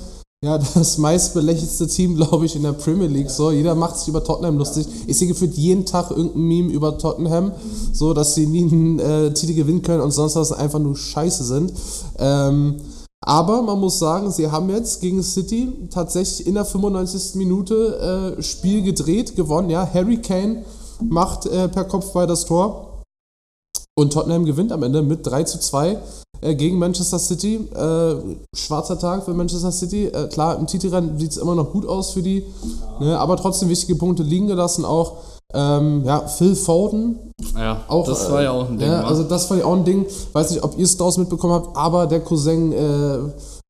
ja, 0.44 0.58
das 0.74 0.98
meistbelächelste 0.98 1.88
Team, 1.88 2.16
glaube 2.16 2.46
ich, 2.46 2.56
in 2.56 2.64
der 2.64 2.74
Premier 2.74 3.08
League. 3.08 3.30
So, 3.30 3.52
jeder 3.52 3.76
macht 3.76 3.98
sich 3.98 4.08
über 4.08 4.24
Tottenham 4.24 4.58
lustig. 4.58 4.88
Ich 5.08 5.18
sehe 5.18 5.28
gefühlt 5.28 5.56
jeden 5.56 5.86
Tag 5.86 6.12
irgendein 6.12 6.42
Meme 6.42 6.72
über 6.72 6.98
Tottenham, 6.98 7.52
so 7.92 8.14
dass 8.14 8.36
sie 8.36 8.48
nie 8.48 8.64
einen 8.64 9.00
äh, 9.00 9.34
Titel 9.34 9.54
gewinnen 9.54 9.82
können 9.82 10.02
und 10.02 10.12
sonst 10.12 10.36
was 10.36 10.52
einfach 10.52 10.80
nur 10.80 10.96
Scheiße 10.96 11.44
sind. 11.44 11.74
Ähm, 12.18 12.78
aber 13.22 13.62
man 13.62 13.80
muss 13.80 14.00
sagen, 14.00 14.32
sie 14.32 14.50
haben 14.50 14.70
jetzt 14.70 15.02
gegen 15.02 15.22
City 15.22 15.90
tatsächlich 15.92 16.48
in 16.48 16.54
der 16.54 16.64
95. 16.64 17.36
Minute 17.36 18.38
äh, 18.38 18.42
Spiel 18.42 18.82
gedreht, 18.82 19.36
gewonnen. 19.36 19.70
Ja, 19.70 19.88
Harry 19.94 20.22
Kane 20.22 20.64
macht 21.02 21.46
äh, 21.46 21.68
per 21.68 21.84
Kopfball 21.84 22.28
das 22.28 22.46
Tor. 22.46 23.04
Und 23.98 24.14
Tottenham 24.14 24.46
gewinnt 24.46 24.72
am 24.72 24.84
Ende 24.84 25.02
mit 25.02 25.28
3 25.28 25.44
zu 25.44 25.60
2 25.60 25.90
äh, 25.92 25.98
gegen 26.42 26.78
Manchester 26.78 27.20
City. 27.20 27.56
Äh, 27.76 28.16
schwarzer 28.56 28.98
Tag 28.98 29.24
für 29.26 29.34
Manchester 29.34 29.72
City. 29.72 30.06
Äh, 30.06 30.28
klar, 30.28 30.58
im 30.58 30.68
Titelrennen 30.68 31.20
sieht 31.20 31.32
es 31.32 31.38
immer 31.38 31.56
noch 31.56 31.72
gut 31.72 31.88
aus 31.88 32.12
für 32.12 32.22
die. 32.22 32.44
Ne, 33.00 33.18
aber 33.18 33.38
trotzdem 33.38 33.70
wichtige 33.70 33.96
Punkte 33.96 34.24
liegen 34.24 34.48
gelassen 34.48 34.86
auch. 34.86 35.14
Ähm, 35.52 36.04
ja, 36.06 36.28
Phil 36.28 36.56
Foden, 36.56 37.34
Ja, 37.58 37.82
auch, 37.88 38.06
das 38.06 38.32
war 38.32 38.44
ja 38.44 38.52
auch 38.52 38.70
ein 38.70 38.78
Ding. 38.78 38.88
Ja, 38.88 39.02
wa? 39.02 39.08
also 39.08 39.24
das 39.24 39.50
war 39.50 39.58
ja 39.58 39.66
auch 39.66 39.74
ein 39.74 39.84
Ding. 39.84 40.06
Weiß 40.32 40.52
nicht, 40.52 40.64
ob 40.64 40.78
ihr 40.78 40.86
es 40.86 40.96
daraus 40.96 41.18
mitbekommen 41.18 41.54
habt, 41.54 41.76
aber 41.76 42.06
der 42.06 42.20
Cousin 42.20 42.72
äh, 42.72 43.18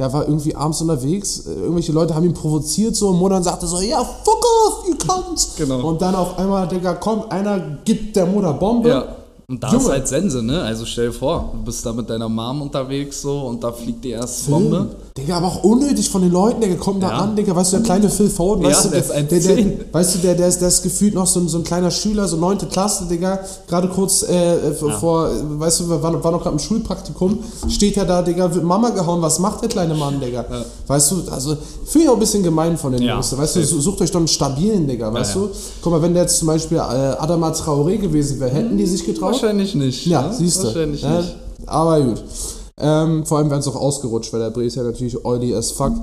ja, 0.01 0.11
war 0.11 0.27
irgendwie 0.27 0.53
abends 0.55 0.81
unterwegs. 0.81 1.45
Äh, 1.47 1.53
Irgendwelche 1.53 1.93
Leute 1.93 2.15
haben 2.15 2.25
ihn 2.25 2.33
provoziert 2.33 2.97
so 2.97 3.07
und 3.09 3.17
Modern 3.17 3.43
sagte 3.43 3.65
so, 3.65 3.79
ja, 3.79 4.03
fuck 4.03 4.45
off, 4.67 4.87
you 4.89 4.95
cunt. 4.95 5.47
Genau. 5.55 5.87
Und 5.87 6.01
dann 6.01 6.15
auf 6.15 6.37
einmal, 6.37 6.67
Digga, 6.67 6.95
kommt 6.95 7.31
einer, 7.31 7.77
gibt 7.85 8.13
der 8.15 8.25
Mutter 8.25 8.53
Bombe. 8.53 8.89
Ja. 8.89 9.15
Und 9.49 9.63
da 9.63 9.71
Junge. 9.71 9.83
ist 9.83 9.89
halt 9.89 10.07
Sense, 10.07 10.43
ne? 10.43 10.61
Also 10.61 10.85
stell 10.85 11.07
dir 11.07 11.13
vor, 11.13 11.53
du 11.53 11.63
bist 11.63 11.83
da 11.83 11.91
mit 11.91 12.07
deiner 12.07 12.29
Mom 12.29 12.61
unterwegs 12.61 13.21
so 13.23 13.47
und 13.47 13.63
da 13.63 13.71
fliegt 13.71 14.03
die 14.03 14.11
erste 14.11 14.51
Bombe. 14.51 14.95
Digga, 15.19 15.37
aber 15.37 15.47
auch 15.47 15.63
unnötig 15.63 16.09
von 16.09 16.21
den 16.21 16.31
Leuten, 16.31 16.61
der 16.61 16.75
kommt 16.77 17.03
da 17.03 17.09
Ja. 17.09 17.17
an, 17.19 17.35
Digga, 17.35 17.55
weißt 17.55 17.73
du, 17.73 17.77
der 17.77 17.85
kleine 17.85 18.09
Phil 18.09 18.29
Foden, 18.29 18.63
weißt 18.63 18.85
Ja, 18.85 18.89
du, 18.89 18.89
der 18.91 18.99
ist 18.99 19.09
der, 19.09 19.23
der, 19.55 19.57
1,10. 19.65 19.73
weißt 19.91 20.15
du, 20.15 20.19
der, 20.19 20.35
der, 20.35 20.47
ist, 20.47 20.59
der 20.61 20.67
ist 20.67 20.83
gefühlt 20.83 21.13
noch 21.13 21.27
so 21.27 21.39
ein, 21.39 21.47
so 21.47 21.57
ein 21.57 21.63
kleiner 21.63 21.91
Schüler, 21.91 22.27
so 22.27 22.37
neunte 22.37 22.65
Klasse, 22.67 23.05
Digga, 23.05 23.39
gerade 23.67 23.87
kurz 23.89 24.23
äh, 24.23 24.71
vor, 24.99 25.29
weißt 25.59 25.81
du, 25.81 25.89
wir 25.89 26.01
waren, 26.01 26.23
war 26.23 26.31
noch 26.31 26.41
gerade 26.41 26.53
im 26.55 26.59
Schulpraktikum, 26.59 27.39
steht 27.67 27.97
er 27.97 28.05
da, 28.05 28.21
Digga, 28.21 28.53
wird 28.53 28.63
Mama 28.63 28.89
gehauen, 28.89 29.21
was 29.21 29.39
macht 29.39 29.61
der 29.61 29.69
kleine 29.69 29.93
Mann, 29.95 30.19
Digga? 30.19 30.45
Weißt 30.87 31.11
du, 31.11 31.15
also, 31.31 31.55
finde 31.85 32.03
ich 32.05 32.09
auch 32.09 32.13
ein 32.13 32.19
bisschen 32.19 32.43
gemein 32.43 32.77
von 32.77 32.91
den 32.91 33.01
Jungs, 33.03 33.37
weißt 33.37 33.55
du, 33.57 33.63
sucht 33.65 34.01
euch 34.01 34.11
doch 34.11 34.19
einen 34.19 34.27
stabilen, 34.27 34.87
Digga, 34.87 35.13
weißt 35.13 35.35
du? 35.35 35.49
Guck 35.81 35.91
mal, 35.91 36.01
wenn 36.01 36.13
der 36.13 36.23
jetzt 36.23 36.37
zum 36.39 36.47
Beispiel 36.47 36.77
äh, 36.77 36.81
Adama 36.81 37.51
Traoré 37.51 37.97
gewesen 37.97 38.39
wäre, 38.39 38.51
hätten 38.51 38.77
die 38.77 38.85
sich 38.85 39.05
getraut? 39.05 39.33
Wahrscheinlich 39.33 39.75
nicht. 39.75 40.05
Ja, 40.05 40.23
ne? 40.23 40.33
siehst 40.33 40.59
du. 40.59 40.67
Wahrscheinlich 40.67 41.01
Ja, 41.01 41.17
nicht. 41.17 41.35
aber 41.65 42.01
gut. 42.01 42.23
Ähm, 42.79 43.25
vor 43.25 43.37
allem 43.37 43.49
wären 43.49 43.59
es 43.59 43.67
auch 43.67 43.75
ausgerutscht, 43.75 44.31
weil 44.33 44.39
der 44.39 44.49
Bre 44.49 44.63
ist 44.63 44.75
ja 44.75 44.83
natürlich 44.83 45.25
oily 45.25 45.53
as 45.53 45.71
fuck. 45.71 45.93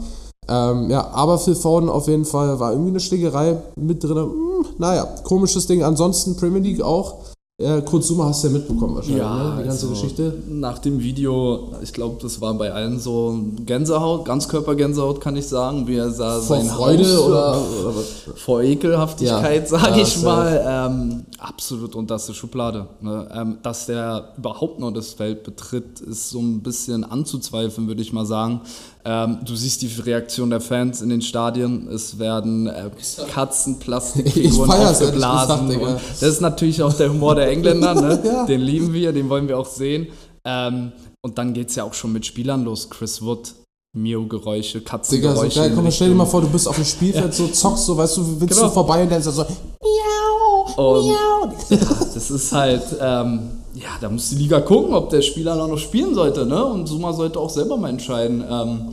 Ähm, 0.48 0.90
ja, 0.90 1.08
aber 1.08 1.38
Phil 1.38 1.56
Foden 1.56 1.88
auf 1.88 2.06
jeden 2.06 2.24
Fall 2.24 2.60
war 2.60 2.72
irgendwie 2.72 2.90
eine 2.90 3.00
Schlägerei 3.00 3.56
mit 3.76 4.04
drin. 4.04 4.16
Hm, 4.16 4.66
naja, 4.78 5.08
komisches 5.24 5.66
Ding. 5.66 5.82
Ansonsten 5.82 6.36
Premier 6.36 6.60
League 6.60 6.82
auch. 6.82 7.16
Äh, 7.58 7.80
Kurt 7.80 8.02
hast 8.02 8.44
du 8.44 8.48
ja 8.48 8.52
mitbekommen 8.52 8.96
wahrscheinlich, 8.96 9.22
ne? 9.22 9.54
die 9.60 9.64
ganze 9.66 9.88
also, 9.88 9.88
Geschichte. 9.88 10.42
Nach 10.46 10.78
dem 10.78 11.00
Video, 11.00 11.72
ich 11.82 11.90
glaube, 11.94 12.18
das 12.20 12.38
war 12.42 12.52
bei 12.52 12.70
allen 12.70 13.00
so 13.00 13.34
Gänsehaut, 13.64 14.26
Ganzkörpergänsehaut, 14.26 15.22
kann 15.22 15.36
ich 15.36 15.48
sagen, 15.48 15.86
wie 15.86 15.96
er 15.96 16.10
sah 16.10 16.38
Vor 16.38 16.58
sein 16.58 16.66
Freude 16.66 17.04
Haus, 17.04 17.18
oder, 17.18 17.56
oder 17.80 17.96
was? 17.96 18.40
vor 18.42 18.60
Ekelhaftigkeit, 18.60 19.62
Ja. 19.62 19.78
sage 19.78 19.96
Ja, 19.96 20.02
ich 20.02 20.22
mal, 20.22 20.64
ähm, 20.68 21.24
absolut 21.38 21.94
unterste 21.94 22.34
Schublade. 22.34 22.88
Ne? 23.00 23.26
Ähm, 23.34 23.56
dass 23.62 23.86
der 23.86 24.34
überhaupt 24.36 24.78
noch 24.78 24.90
das 24.90 25.14
Feld 25.14 25.42
betritt, 25.42 26.00
ist 26.00 26.28
so 26.28 26.40
ein 26.40 26.60
bisschen 26.60 27.04
anzuzweifeln, 27.04 27.88
würde 27.88 28.02
ich 28.02 28.12
mal 28.12 28.26
sagen. 28.26 28.60
Ähm, 29.08 29.38
du 29.44 29.54
siehst 29.54 29.82
die 29.82 29.86
Reaktion 30.02 30.50
der 30.50 30.60
Fans 30.60 31.00
in 31.00 31.08
den 31.10 31.22
Stadien. 31.22 31.86
Es 31.88 32.18
werden 32.18 32.66
äh, 32.66 32.90
Katzenplastikfiguren 33.32 34.70
aufgeblasen. 34.86 35.68
gesagt, 35.68 35.70
Digga. 35.70 35.86
und 35.92 36.00
das 36.10 36.22
ist 36.22 36.40
natürlich 36.40 36.82
auch 36.82 36.92
der 36.92 37.10
Humor 37.10 37.34
der 37.36 37.48
Engländer. 37.48 37.94
Ne? 37.94 38.20
Ja. 38.26 38.46
Den 38.46 38.60
lieben 38.60 38.92
wir, 38.92 39.12
den 39.12 39.28
wollen 39.28 39.46
wir 39.48 39.58
auch 39.58 39.66
sehen. 39.66 40.08
Ähm, 40.44 40.92
und 41.22 41.38
dann 41.38 41.52
geht 41.54 41.68
es 41.70 41.76
ja 41.76 41.84
auch 41.84 41.94
schon 41.94 42.12
mit 42.12 42.26
Spielern 42.26 42.64
los. 42.64 42.90
Chris 42.90 43.22
Wood, 43.22 43.54
Mio-Geräusche, 43.96 44.78
Digga, 44.80 44.90
so 44.90 44.96
Katzengeräusche. 44.96 45.60
geil. 45.60 45.70
in 45.70 45.76
Komm, 45.76 45.90
stell 45.90 46.08
dir 46.08 46.14
mal 46.14 46.26
vor, 46.26 46.40
du 46.40 46.48
bist 46.48 46.66
auf 46.68 46.76
dem 46.76 46.84
Spielfeld, 46.84 47.32
so 47.34 47.46
zockst, 47.48 47.86
so, 47.86 47.96
weißt 47.96 48.16
du, 48.16 48.40
willst 48.40 48.54
Genau. 48.56 48.68
du 48.68 48.74
vorbei 48.74 49.02
und 49.04 49.10
dann 49.12 49.20
ist 49.20 49.26
er 49.26 49.32
so, 49.32 49.42
miau, 49.44 50.98
Und- 50.98 51.06
miau. 51.08 51.52
Das 52.14 52.30
ist 52.30 52.52
halt, 52.52 52.82
ähm, 53.00 53.50
ja, 53.76 53.88
da 54.00 54.08
muss 54.08 54.30
die 54.30 54.36
Liga 54.36 54.60
gucken, 54.60 54.94
ob 54.94 55.10
der 55.10 55.22
Spieler 55.22 55.54
noch 55.54 55.78
spielen 55.78 56.14
sollte, 56.14 56.46
ne? 56.46 56.64
Und 56.64 56.86
Suma 56.86 57.12
sollte 57.12 57.38
auch 57.38 57.50
selber 57.50 57.76
mal 57.76 57.90
entscheiden, 57.90 58.42
ähm, 58.50 58.88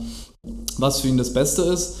was 0.78 1.00
für 1.00 1.08
ihn 1.08 1.16
das 1.16 1.32
Beste 1.32 1.62
ist. 1.62 1.94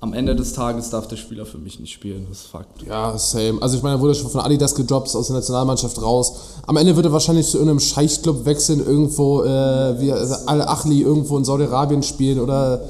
Am 0.00 0.12
Ende 0.12 0.36
des 0.36 0.52
Tages 0.52 0.90
darf 0.90 1.08
der 1.08 1.16
Spieler 1.16 1.44
für 1.44 1.58
mich 1.58 1.80
nicht 1.80 1.92
spielen, 1.92 2.26
das 2.28 2.38
ist 2.42 2.46
Fakt. 2.46 2.82
Ja, 2.86 3.18
same. 3.18 3.60
Also 3.60 3.76
ich 3.76 3.82
meine, 3.82 3.96
er 3.96 4.00
wurde 4.00 4.14
schon 4.14 4.30
von 4.30 4.40
Adidas 4.42 4.74
gedroppt, 4.76 5.14
aus 5.14 5.26
der 5.26 5.36
Nationalmannschaft 5.36 6.00
raus. 6.00 6.34
Am 6.68 6.76
Ende 6.76 6.94
wird 6.94 7.06
er 7.06 7.12
wahrscheinlich 7.12 7.46
zu 7.48 7.56
irgendeinem 7.58 7.80
Scheichclub 7.80 8.44
wechseln, 8.44 8.78
irgendwo, 8.84 9.42
äh, 9.42 10.00
wie 10.00 10.12
also 10.12 10.34
Al-Achli 10.46 11.02
irgendwo 11.02 11.36
in 11.36 11.44
Saudi-Arabien 11.44 12.04
spielen 12.04 12.38
oder 12.38 12.80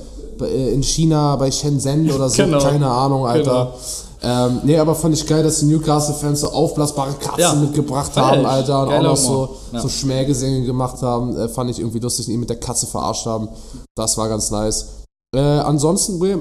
äh, 0.43 0.75
in 0.75 0.83
China 0.83 1.37
bei 1.37 1.51
Shenzhen 1.51 2.11
oder 2.11 2.29
so, 2.29 2.37
Genau. 2.43 2.59
keine 2.61 2.89
Ahnung, 2.89 3.27
Alter. 3.27 3.73
Ähm, 4.21 4.61
nee, 4.65 4.77
aber 4.79 4.95
fand 4.95 5.15
ich 5.15 5.27
geil, 5.27 5.43
dass 5.45 5.61
die 5.61 5.67
Newcastle-Fans 5.67 6.41
so 6.41 6.49
aufblasbare 6.49 7.13
Katzen 7.15 7.41
Ja. 7.41 7.55
mitgebracht 7.55 8.13
Geil. 8.15 8.25
haben, 8.25 8.47
Alter, 8.47 8.83
und 8.83 8.89
auch 8.89 8.91
Geiler 8.91 9.09
noch 9.11 9.17
so. 9.17 9.57
Ja. 9.73 9.81
so 9.81 9.89
Schmähgesänge 9.89 10.65
gemacht 10.67 11.01
haben. 11.03 11.37
Äh, 11.37 11.49
fand 11.49 11.71
ich 11.71 11.79
irgendwie 11.79 12.01
lustig, 12.01 12.27
und 12.27 12.35
ihn 12.35 12.41
mit 12.41 12.51
der 12.51 12.59
Katze 12.59 12.87
verarscht 12.87 13.27
haben. 13.27 13.49
Das 13.97 14.19
war 14.19 14.29
ganz 14.29 14.51
nice. 14.51 14.87
Äh, 15.35 15.39
ansonsten, 15.41 16.21
Will, 16.21 16.41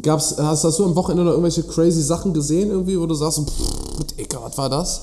Gab's, 0.00 0.36
hast, 0.38 0.62
hast 0.62 0.78
du 0.78 0.84
am 0.84 0.94
Wochenende 0.94 1.24
noch 1.24 1.32
irgendwelche 1.32 1.64
crazy 1.64 2.02
Sachen 2.02 2.32
gesehen, 2.32 2.70
irgendwie, 2.70 3.00
wo 3.00 3.06
du 3.06 3.14
sagst, 3.14 3.38
so, 3.38 3.42
pff, 3.42 4.04
Digga, 4.16 4.38
was 4.42 4.56
war 4.56 4.68
das? 4.68 5.00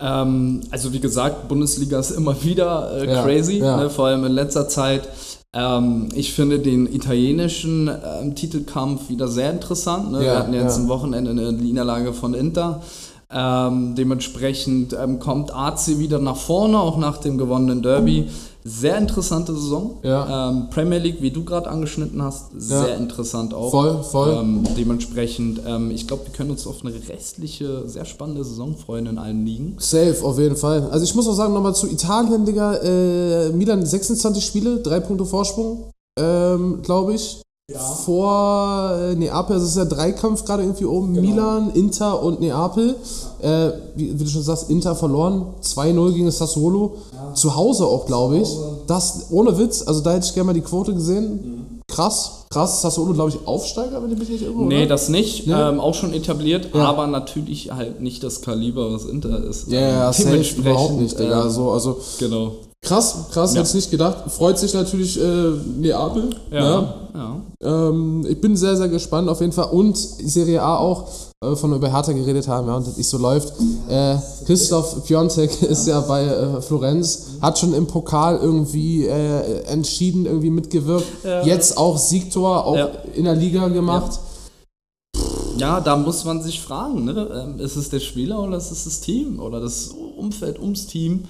Ähm, 0.00 0.60
also 0.70 0.92
wie 0.92 1.00
gesagt, 1.00 1.48
Bundesliga 1.48 1.98
ist 2.00 2.12
immer 2.12 2.42
wieder 2.42 2.92
äh, 3.02 3.12
Ja, 3.12 3.22
crazy. 3.22 3.60
Ne, 3.60 3.90
vor 3.90 4.06
allem 4.06 4.24
in 4.24 4.32
letzter 4.32 4.68
Zeit. 4.68 5.08
Ähm, 5.54 6.08
ich 6.14 6.32
finde 6.32 6.58
den 6.58 6.92
italienischen 6.92 7.88
ähm, 7.88 8.34
Titelkampf 8.34 9.08
wieder 9.08 9.28
sehr 9.28 9.50
interessant. 9.50 10.10
Ne? 10.10 10.18
Ja, 10.18 10.24
Wir 10.24 10.38
hatten 10.38 10.54
jetzt 10.54 10.76
ja. 10.76 10.82
am 10.82 10.88
Wochenende 10.88 11.30
eine 11.30 11.52
Niederlage 11.52 12.12
von 12.12 12.34
Inter. 12.34 12.82
Ähm, 13.30 13.94
dementsprechend 13.96 14.96
ähm, 15.00 15.18
kommt 15.18 15.54
AC 15.54 15.98
wieder 15.98 16.18
nach 16.18 16.36
vorne, 16.36 16.78
auch 16.78 16.98
nach 16.98 17.18
dem 17.18 17.38
gewonnenen 17.38 17.82
Derby. 17.82 18.28
Sehr 18.66 18.96
interessante 18.96 19.52
Saison. 19.54 19.98
Ja. 20.02 20.48
Ähm, 20.48 20.68
Premier 20.70 20.98
League, 20.98 21.20
wie 21.20 21.30
du 21.30 21.44
gerade 21.44 21.68
angeschnitten 21.68 22.22
hast, 22.22 22.46
sehr 22.56 22.88
Ja. 22.88 22.94
interessant 22.94 23.52
auch. 23.52 23.70
Voll, 23.70 24.02
voll. 24.02 24.38
Ähm, 24.40 24.64
dementsprechend, 24.74 25.60
ähm, 25.66 25.90
ich 25.90 26.06
glaube, 26.06 26.24
wir 26.24 26.32
können 26.32 26.50
uns 26.50 26.66
auf 26.66 26.76
eine 26.82 26.94
restliche, 27.08 27.86
sehr 27.86 28.06
spannende 28.06 28.42
Saison 28.42 28.74
freuen 28.74 29.04
in 29.04 29.18
allen 29.18 29.44
Ligen. 29.44 29.76
Safe, 29.78 30.16
auf 30.22 30.38
jeden 30.38 30.56
Fall. 30.56 30.88
Also 30.90 31.04
ich 31.04 31.14
muss 31.14 31.28
auch 31.28 31.34
sagen, 31.34 31.52
nochmal 31.52 31.74
zu 31.74 31.86
Italien, 31.86 32.46
Digga, 32.46 32.76
äh, 32.76 33.50
Milan 33.50 33.84
26 33.84 34.42
Spiele, 34.42 34.78
drei 34.78 35.00
Punkte 35.00 35.26
Vorsprung, 35.26 35.90
ähm, 36.18 36.80
glaube 36.82 37.12
ich. 37.14 37.42
Vor 38.04 38.90
äh, 38.94 39.14
Neapel, 39.14 39.54
also 39.54 39.64
es 39.64 39.70
ist 39.70 39.78
ja 39.78 39.86
Dreikampf 39.86 40.44
gerade 40.44 40.62
irgendwie 40.64 40.84
oben. 40.84 41.12
Milan, 41.12 41.70
Inter 41.72 42.22
und 42.22 42.38
Neapel. 42.40 42.94
Äh, 43.40 43.70
wie, 43.96 44.18
wie 44.20 44.24
du 44.24 44.28
schon 44.28 44.42
sagst, 44.42 44.68
Inter 44.68 44.94
verloren. 44.94 45.46
2-0 45.62 46.12
gegen 46.12 46.30
Sassuolo. 46.30 46.96
Zu 47.34 47.54
Hause 47.56 47.86
auch, 47.86 48.06
glaube 48.06 48.38
ich. 48.38 48.48
Das, 48.86 49.26
ohne 49.30 49.58
Witz, 49.58 49.82
also 49.86 50.00
da 50.00 50.12
hätte 50.12 50.26
ich 50.26 50.34
gerne 50.34 50.46
mal 50.48 50.52
die 50.52 50.60
Quote 50.60 50.94
gesehen. 50.94 51.80
Krass, 51.86 52.46
krass. 52.50 52.80
Sassuolo, 52.82 53.12
glaube 53.12 53.30
ich, 53.30 53.46
Aufsteiger, 53.46 54.02
wenn 54.02 54.12
ich 54.12 54.18
mich 54.18 54.28
nicht 54.30 54.42
irre, 54.42 54.54
Nee, 54.64 54.78
oder? 54.78 54.86
das 54.86 55.08
nicht. 55.08 55.46
Nee? 55.46 55.52
Ähm, 55.52 55.80
auch 55.80 55.94
schon 55.94 56.12
etabliert, 56.14 56.70
Ja. 56.74 56.84
aber 56.86 57.06
natürlich 57.06 57.70
halt 57.72 58.00
nicht 58.00 58.22
das 58.24 58.40
Kaliber, 58.40 58.92
was 58.92 59.04
Inter 59.04 59.44
ist. 59.44 59.68
Ja, 59.70 59.80
ja, 59.80 60.12
safe, 60.12 60.42
überhaupt 60.56 60.94
nicht, 61.00 61.18
Digga. 61.18 61.40
ähm, 61.40 61.42
Also, 61.44 61.70
also 61.70 61.98
Genau. 62.18 62.52
krass, 62.82 63.14
krass, 63.32 63.52
Ja. 63.54 63.60
hätte 63.60 63.68
ich 63.70 63.74
nicht 63.74 63.90
gedacht. 63.90 64.16
Freut 64.28 64.58
sich 64.58 64.72
natürlich 64.74 65.20
äh, 65.20 65.50
Neapel. 65.78 66.30
Ja. 66.50 66.64
Ja. 66.64 66.94
ja. 67.14 67.88
Ähm, 67.88 68.24
ich 68.28 68.40
bin 68.40 68.56
sehr, 68.56 68.76
sehr 68.76 68.88
gespannt 68.88 69.28
auf 69.28 69.40
jeden 69.40 69.52
Fall. 69.52 69.68
Und 69.70 69.96
Serie 69.96 70.62
A 70.62 70.78
auch, 70.78 71.04
von 71.56 71.72
über 71.74 71.90
Hertha 71.92 72.12
geredet 72.12 72.48
haben, 72.48 72.66
ja, 72.68 72.76
und 72.76 72.86
das 72.86 72.96
nicht 72.96 73.08
so 73.08 73.18
läuft. 73.18 73.52
Äh, 73.88 74.16
Christoph 74.46 75.04
Piontek 75.04 75.62
ist 75.62 75.86
ja 75.86 76.00
bei 76.00 76.24
äh, 76.24 76.60
Florenz, 76.62 77.26
hat 77.40 77.58
schon 77.58 77.74
im 77.74 77.86
Pokal 77.86 78.38
irgendwie 78.42 79.06
äh, 79.06 79.62
entschieden, 79.64 80.26
irgendwie 80.26 80.50
mitgewirkt. 80.50 81.06
Ja. 81.24 81.42
Jetzt 81.44 81.76
auch 81.76 81.98
Siegtor, 81.98 82.64
auch 82.66 82.76
Ja. 82.76 82.88
in 83.14 83.24
der 83.24 83.34
Liga 83.36 83.68
gemacht. 83.68 84.18
Ja, 85.56 85.80
da 85.80 85.96
muss 85.96 86.24
man 86.24 86.42
sich 86.42 86.60
fragen, 86.60 87.04
ne? 87.04 87.44
ähm, 87.44 87.60
ist 87.60 87.76
es 87.76 87.88
der 87.88 88.00
Spieler 88.00 88.42
oder 88.42 88.56
ist 88.56 88.72
es 88.72 88.84
das 88.84 89.00
Team 89.00 89.38
oder 89.38 89.60
das 89.60 89.90
Umfeld 90.16 90.58
ums 90.58 90.86
Team? 90.86 91.24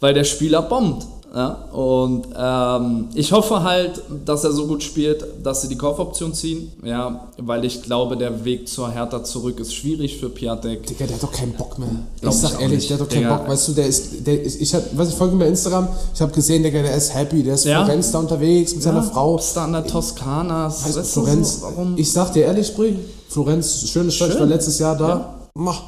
Weil 0.00 0.12
der 0.12 0.24
Spieler 0.24 0.62
bombt. 0.62 1.06
Ja? 1.34 1.48
Und 1.72 2.28
ähm, 2.36 3.08
ich 3.14 3.32
hoffe 3.32 3.64
halt, 3.64 4.00
dass 4.24 4.44
er 4.44 4.52
so 4.52 4.68
gut 4.68 4.84
spielt, 4.84 5.24
dass 5.42 5.62
sie 5.62 5.68
die 5.68 5.76
Kaufoption 5.76 6.32
ziehen. 6.32 6.70
Ja, 6.84 7.28
weil 7.38 7.64
ich 7.64 7.82
glaube, 7.82 8.16
der 8.16 8.44
Weg 8.44 8.68
zur 8.68 8.88
Hertha 8.90 9.24
zurück 9.24 9.58
ist 9.58 9.74
schwierig 9.74 10.18
für 10.18 10.28
Piatek. 10.28 10.86
Digga, 10.86 11.06
der 11.06 11.16
hat 11.16 11.22
doch 11.24 11.32
keinen 11.32 11.52
Bock 11.54 11.76
mehr. 11.78 11.88
Glaub 12.20 12.32
ich 12.32 12.40
sag 12.40 12.52
ich 12.54 12.60
ehrlich, 12.60 12.76
nicht. 12.78 12.90
der 12.90 12.98
hat 12.98 13.04
doch 13.04 13.08
keinen 13.12 13.22
Digga. 13.24 13.36
Bock. 13.38 13.48
Weißt 13.48 13.66
du, 13.68 13.72
der 13.72 13.86
ist, 13.86 14.24
der 14.26 14.40
ist 14.42 14.60
ich 14.60 14.72
hab, 14.74 14.82
was 14.96 15.08
ich 15.08 15.14
folge 15.16 15.36
bei 15.36 15.48
Instagram, 15.48 15.88
ich 16.14 16.20
habe 16.20 16.30
gesehen, 16.32 16.62
Digga, 16.62 16.82
der 16.82 16.94
ist 16.94 17.12
happy, 17.12 17.42
der 17.42 17.54
ist 17.54 17.64
Ja. 17.64 17.84
Florenz 17.84 18.12
da 18.12 18.20
unterwegs 18.20 18.72
mit 18.74 18.82
seiner 18.84 19.02
Frau. 19.02 19.34
Bist 19.36 19.56
da 19.56 19.64
an 19.64 19.72
der 19.72 19.84
Toskana? 19.86 20.66
Weißt 20.68 20.96
du 20.96 21.02
Florenz, 21.02 21.60
so, 21.62 21.66
ich 21.96 22.12
sag 22.12 22.32
dir 22.32 22.44
ehrlich, 22.44 22.72
Brie, 22.76 22.96
Florenz, 23.28 23.88
schönes 23.88 24.14
Stadt, 24.14 24.30
ich 24.30 24.38
war 24.38 24.46
letztes 24.46 24.78
Jahr 24.78 24.96
da. 24.96 25.08
Ja. 25.08 25.34
Mach, 25.54 25.82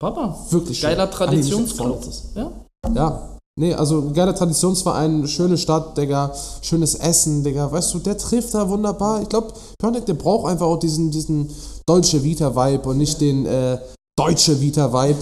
Papa, 0.00 0.36
wirklich 0.50 0.78
schön. 0.80 0.90
geiler 0.90 1.08
Traditionsclub. 1.08 2.00
Ja. 2.34 2.50
Ja. 2.94 3.37
Nee, 3.58 3.74
also 3.74 4.12
geiler 4.14 4.36
Traditionsverein, 4.36 5.26
schöne 5.26 5.58
Stadt, 5.58 5.98
Digga, 5.98 6.32
schönes 6.62 6.94
Essen, 6.94 7.42
Digga. 7.42 7.72
Weißt 7.72 7.92
du, 7.92 7.98
der 7.98 8.16
trifft 8.16 8.54
da 8.54 8.68
wunderbar. 8.68 9.20
Ich 9.22 9.28
glaube, 9.28 9.48
Piontek, 9.80 10.06
der 10.06 10.14
braucht 10.14 10.48
einfach 10.48 10.66
auch 10.66 10.78
diesen, 10.78 11.10
diesen 11.10 11.50
deutsche 11.84 12.22
Vita-Vibe 12.22 12.88
und 12.88 12.98
nicht 12.98 13.20
den 13.20 13.46
äh, 13.46 13.78
deutsche 14.16 14.60
Vita-Vibe 14.60 15.18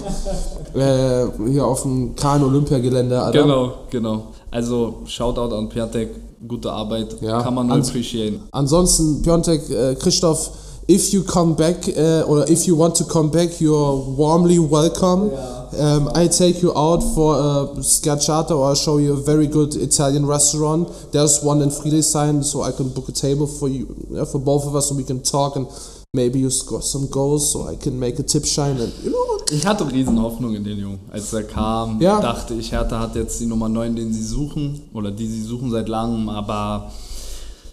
äh, 0.75 1.51
hier 1.51 1.65
auf 1.65 1.81
dem 1.83 2.15
Kahn-Olympiagelände, 2.15 3.23
Alter. 3.23 3.43
Genau, 3.43 3.73
genau. 3.89 4.23
Also 4.51 4.97
Shoutout 5.07 5.55
an 5.55 5.71
Piatek, 5.71 6.11
gute 6.47 6.71
Arbeit, 6.71 7.17
Ja, 7.23 7.41
kann 7.41 7.55
man 7.55 7.69
nur 7.69 7.79
appreciaten. 7.79 8.43
Ansonsten, 8.53 9.23
Piontek, 9.23 9.71
äh, 9.71 9.95
Christoph 9.95 10.51
if 10.89 11.13
you 11.13 11.25
come 11.25 11.57
back 11.57 11.77
uh, 11.97 12.23
or 12.23 12.45
if 12.49 12.67
you 12.67 12.77
want 12.77 12.95
to 12.97 13.05
come 13.05 13.31
back, 13.31 13.61
you're 13.61 13.97
warmly 14.17 14.59
welcome. 14.59 15.33
Um, 15.79 16.11
I 16.15 16.29
take 16.29 16.63
you 16.63 16.71
out 16.77 17.01
for 17.15 17.35
a 17.35 17.67
schiacciata 17.83 18.53
or 18.53 18.71
I 18.71 18.75
show 18.75 18.99
you 18.99 19.15
a 19.15 19.21
very 19.21 19.47
good 19.49 19.75
Italian 19.75 20.25
restaurant. 20.27 20.89
There's 21.13 21.43
one 21.43 21.61
in 21.61 21.71
Friedrichshain, 21.71 22.45
so 22.45 22.63
I 22.63 22.71
can 22.73 22.89
book 22.95 23.09
a 23.09 23.13
table 23.13 23.47
for 23.49 23.69
you, 23.69 23.95
yeah, 24.11 24.25
for 24.25 24.39
both 24.39 24.65
of 24.65 24.75
us, 24.77 24.91
and 24.91 24.97
we 24.97 25.05
can 25.05 25.23
talk 25.23 25.57
and 25.57 25.67
maybe 26.15 26.39
you 26.39 26.51
score 26.51 26.81
some 26.83 27.09
goals, 27.11 27.53
so 27.53 27.69
I 27.69 27.75
can 27.77 27.99
make 27.99 28.19
a 28.21 28.23
tip 28.23 28.45
shine 28.47 28.79
and 28.79 28.93
you 29.03 29.11
know. 29.11 29.33
Ich 29.53 29.65
hatte 29.65 29.85
riesen 29.93 30.21
Hoffnung 30.21 30.55
in 30.57 30.65
den 30.65 30.77
Jungen. 30.79 30.99
Als 31.11 31.33
er 31.33 31.45
kam, 31.45 32.01
Ja. 32.01 32.21
dachte 32.21 32.55
ich, 32.55 32.73
Hertha 32.73 32.99
hat 32.99 33.15
jetzt 33.15 33.39
die 33.41 33.47
Nummer 33.47 33.69
9, 33.69 33.95
den 33.95 34.13
sie 34.13 34.23
suchen, 34.25 34.83
oder 34.93 35.11
die 35.13 35.27
sie 35.29 35.43
suchen 35.43 35.71
seit 35.71 35.89
langem, 35.89 36.29
aber 36.29 36.91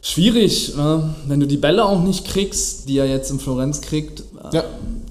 schwierig, 0.03 0.75
ne? 0.75 1.15
wenn 1.27 1.39
du 1.39 1.47
die 1.47 1.57
Bälle 1.57 1.83
auch 1.83 2.01
nicht 2.01 2.25
kriegst, 2.25 2.87
die 2.87 2.99
er 2.99 3.07
jetzt 3.07 3.31
in 3.31 3.39
Florenz 3.39 3.81
kriegt. 3.81 4.23
Ja. 4.51 4.63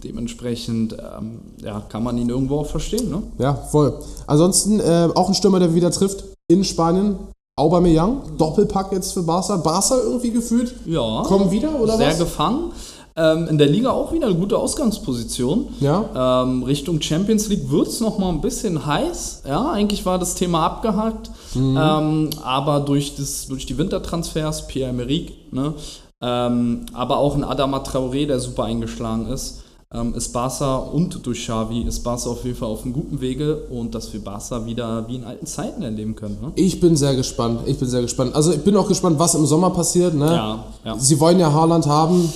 Dementsprechend 0.04 0.94
ähm, 0.94 1.40
ja, 1.62 1.80
kann 1.88 2.04
man 2.04 2.18
ihn 2.18 2.28
irgendwo 2.28 2.58
auch 2.58 2.66
verstehen. 2.66 3.10
Ne? 3.10 3.22
Ja, 3.38 3.54
voll. 3.54 3.98
Ansonsten 4.26 4.78
äh, 4.78 5.08
auch 5.14 5.28
ein 5.28 5.34
Stürmer, 5.34 5.58
der 5.58 5.74
wieder 5.74 5.90
trifft 5.90 6.24
in 6.48 6.62
Spanien. 6.64 7.16
Aubameyang, 7.54 8.36
Doppelpack 8.38 8.92
jetzt 8.92 9.12
für 9.12 9.22
Barca. 9.22 9.56
Barca 9.56 9.96
irgendwie 9.98 10.30
gefühlt. 10.30 10.74
Ja, 10.86 11.22
Kommen 11.26 11.50
wieder 11.50 11.78
oder 11.78 11.96
sehr 11.96 12.10
was? 12.10 12.18
gefangen. 12.18 12.72
Ähm, 13.14 13.46
in 13.48 13.58
der 13.58 13.68
Liga 13.68 13.90
auch 13.90 14.12
wieder 14.12 14.26
eine 14.26 14.36
gute 14.36 14.58
Ausgangsposition. 14.58 15.68
Ja. 15.80 16.42
Ähm, 16.44 16.62
Richtung 16.62 17.00
Champions 17.02 17.48
League 17.48 17.70
wird 17.70 17.88
es 17.88 18.00
noch 18.00 18.18
mal 18.18 18.30
ein 18.30 18.40
bisschen 18.40 18.86
heiß. 18.86 19.42
Ja, 19.46 19.70
eigentlich 19.70 20.06
war 20.06 20.18
das 20.18 20.34
Thema 20.34 20.64
abgehakt. 20.64 21.30
Mhm. 21.54 21.78
Ähm, 21.80 22.30
aber 22.42 22.80
durch, 22.80 23.16
das, 23.16 23.46
durch 23.46 23.66
die 23.66 23.76
Wintertransfers, 23.78 24.66
Pierre-Emerick, 24.68 25.52
ne, 25.52 25.74
ähm, 26.20 26.86
aber 26.92 27.18
auch 27.18 27.34
ein 27.34 27.44
Adama 27.44 27.78
Traoré, 27.78 28.26
der 28.26 28.38
super 28.38 28.64
eingeschlagen 28.64 29.26
ist, 29.26 29.62
ähm, 29.92 30.14
ist 30.14 30.32
Barca 30.32 30.76
und 30.76 31.26
durch 31.26 31.40
Xavi 31.46 31.82
ist 31.82 32.00
Barca 32.00 32.30
auf 32.30 32.44
jeden 32.44 32.56
Fall 32.56 32.68
auf 32.68 32.84
einem 32.84 32.92
guten 32.94 33.20
Wege 33.20 33.64
und 33.70 33.94
dass 33.94 34.12
wir 34.12 34.20
Barca 34.20 34.64
wieder 34.64 35.06
wie 35.08 35.16
in 35.16 35.24
alten 35.24 35.46
Zeiten 35.46 35.82
erleben 35.82 36.14
können. 36.14 36.38
Ne? 36.40 36.52
Ich 36.54 36.80
bin 36.80 36.96
sehr 36.96 37.14
gespannt. 37.14 37.60
Ich 37.66 37.78
bin 37.78 37.88
sehr 37.88 38.02
gespannt. 38.02 38.34
Also 38.34 38.52
ich 38.52 38.62
bin 38.62 38.76
auch 38.76 38.88
gespannt, 38.88 39.18
was 39.18 39.34
im 39.34 39.44
Sommer 39.44 39.70
passiert. 39.70 40.14
Ne? 40.14 40.26
Ja, 40.26 40.64
ja. 40.84 40.98
Sie 40.98 41.18
wollen 41.20 41.38
ja 41.38 41.52
Haaland 41.52 41.86
haben. 41.86 42.32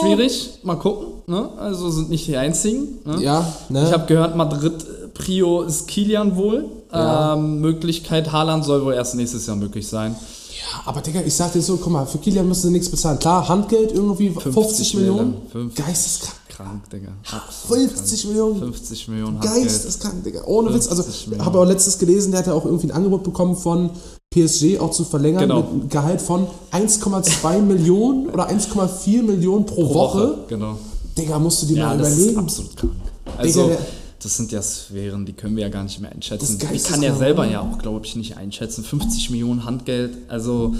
Schwierig, 0.00 0.58
mal 0.64 0.74
gucken. 0.74 1.06
Ne? 1.26 1.48
Also 1.56 1.88
sind 1.88 2.10
nicht 2.10 2.26
die 2.26 2.36
einzigen. 2.36 2.98
Ne? 3.04 3.22
Ja, 3.22 3.46
ne? 3.68 3.84
Ich 3.84 3.92
habe 3.92 4.06
gehört, 4.06 4.36
Madrid 4.36 4.74
Prio 5.18 5.62
ist 5.62 5.86
Kilian 5.88 6.36
wohl. 6.36 6.64
Ja. 6.92 7.34
Ähm, 7.34 7.60
Möglichkeit 7.60 8.30
Haaland 8.32 8.64
soll 8.64 8.84
wohl 8.84 8.94
erst 8.94 9.14
nächstes 9.14 9.46
Jahr 9.46 9.56
möglich 9.56 9.86
sein. 9.88 10.14
ja, 10.50 10.80
aber 10.86 11.00
Digga, 11.00 11.20
ich 11.26 11.34
sag 11.34 11.52
dir 11.52 11.60
so, 11.62 11.76
guck 11.76 11.92
mal, 11.92 12.06
für 12.06 12.18
Kilian 12.18 12.46
müssen 12.48 12.68
sie 12.68 12.70
nichts 12.72 12.88
bezahlen. 12.88 13.18
Klar, 13.18 13.48
Handgeld 13.48 13.92
irgendwie 13.92 14.30
50, 14.30 14.94
Millionen. 14.94 15.18
Millionen. 15.30 15.50
Fünf- 15.50 15.74
Geisteskrank. 15.74 16.36
Krank, 16.48 16.88
Digga. 16.90 17.08
Absolut 17.30 17.90
50 17.90 18.20
krank. 18.22 18.30
Millionen. 18.32 18.58
50 18.60 19.08
Millionen 19.08 19.40
Handgeld. 19.40 19.64
Geisteskrank, 19.64 20.24
Digga. 20.24 20.44
Ohne 20.46 20.72
Witz. 20.72 20.88
Also, 20.88 21.02
50 21.02 21.26
Millionen. 21.26 21.46
habe 21.46 21.58
auch 21.60 21.64
letztes 21.66 21.98
gelesen, 21.98 22.30
der 22.30 22.38
hat 22.40 22.46
ja 22.46 22.54
auch 22.54 22.64
irgendwie 22.64 22.86
ein 22.86 22.92
Angebot 22.92 23.24
bekommen 23.24 23.56
von 23.56 23.90
PSG 24.30 24.78
auch 24.78 24.90
zu 24.90 25.04
verlängern 25.04 25.42
Genau. 25.42 25.56
mit 25.60 25.66
einem 25.68 25.88
Gehalt 25.90 26.22
von 26.22 26.46
1,2 26.72 27.58
Millionen 27.62 28.30
oder 28.30 28.48
1,4 28.48 29.22
Millionen 29.22 29.66
pro, 29.66 29.92
Woche. 29.92 30.38
Genau. 30.48 30.78
Digga, 31.18 31.38
musst 31.38 31.62
du 31.62 31.66
dir 31.66 31.76
Ja, 31.78 31.86
mal 31.88 31.98
das 31.98 32.10
ist 32.12 32.18
überlegen. 32.20 32.38
absolut 32.38 32.76
krank. 32.76 32.92
Also, 33.36 33.66
der- 33.66 33.78
das 34.22 34.36
sind 34.36 34.52
ja 34.52 34.62
Sphären, 34.62 35.26
die 35.26 35.32
können 35.32 35.56
wir 35.56 35.62
ja 35.64 35.68
gar 35.68 35.82
nicht 35.84 36.00
mehr 36.00 36.10
einschätzen. 36.12 36.58
Das 36.58 36.70
Ich 36.70 36.84
kann 36.84 37.02
ja 37.02 37.14
selber 37.14 37.46
ja 37.46 37.60
auch, 37.60 37.78
glaube 37.78 38.06
ich, 38.06 38.16
nicht 38.16 38.36
einschätzen. 38.36 38.82
50 38.84 39.30
Millionen 39.30 39.64
Handgeld, 39.64 40.16
also 40.28 40.74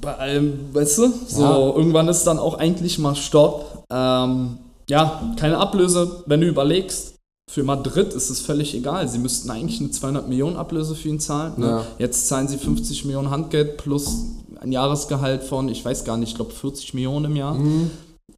bei 0.00 0.16
allem, 0.16 0.72
weißt 0.72 0.98
du, 0.98 1.12
so 1.26 1.42
Ja. 1.42 1.58
irgendwann 1.76 2.08
ist 2.08 2.24
dann 2.24 2.38
auch 2.38 2.54
eigentlich 2.54 2.98
mal 2.98 3.14
Stopp. 3.14 3.84
Ähm, 3.90 4.58
ja, 4.88 5.34
keine 5.38 5.58
Ablöse, 5.58 6.22
wenn 6.26 6.40
du 6.40 6.46
überlegst. 6.48 7.14
Für 7.50 7.62
Madrid 7.62 8.12
ist 8.12 8.28
es 8.30 8.40
völlig 8.40 8.74
egal. 8.74 9.08
Sie 9.08 9.18
müssten 9.18 9.50
eigentlich 9.50 9.80
eine 9.80 9.90
200 9.90 10.28
Millionen 10.28 10.56
Ablöse 10.56 10.94
für 10.94 11.08
ihn 11.08 11.18
zahlen. 11.20 11.54
Ne? 11.56 11.66
Ja. 11.66 11.86
Jetzt 11.98 12.28
zahlen 12.28 12.46
sie 12.46 12.58
50 12.58 13.04
Millionen 13.06 13.30
Handgeld 13.30 13.78
plus 13.78 14.24
ein 14.60 14.70
Jahresgehalt 14.72 15.42
von, 15.44 15.68
ich 15.68 15.84
weiß 15.84 16.04
gar 16.04 16.16
nicht, 16.16 16.30
ich 16.30 16.34
glaube 16.36 16.52
40 16.52 16.92
Millionen 16.94 17.26
im 17.26 17.36
Jahr. 17.36 17.56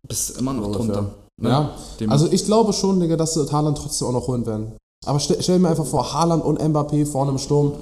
Bist 0.07 0.39
immer 0.39 0.53
noch 0.53 0.67
Ungefähr. 0.67 0.87
drunter. 0.95 1.15
Ne? 1.41 1.49
Ja, 1.49 1.71
Dem- 1.99 2.11
also 2.11 2.27
ich 2.31 2.45
glaube 2.45 2.73
schon, 2.73 3.01
Digga, 3.01 3.17
dass 3.17 3.35
sie 3.35 3.47
Haaland 3.51 3.79
trotzdem 3.79 4.09
auch 4.09 4.13
noch 4.13 4.27
holen 4.29 4.47
werden. 4.47 4.73
Aber 5.07 5.19
stell, 5.19 5.39
stell 5.41 5.59
mir 5.59 5.69
einfach 5.71 5.87
vor, 5.87 6.13
Haaland 6.13 6.45
und 6.45 6.61
Mbappé 6.61 7.07
vorne 7.07 7.31
im 7.31 7.39
Sturm. 7.39 7.73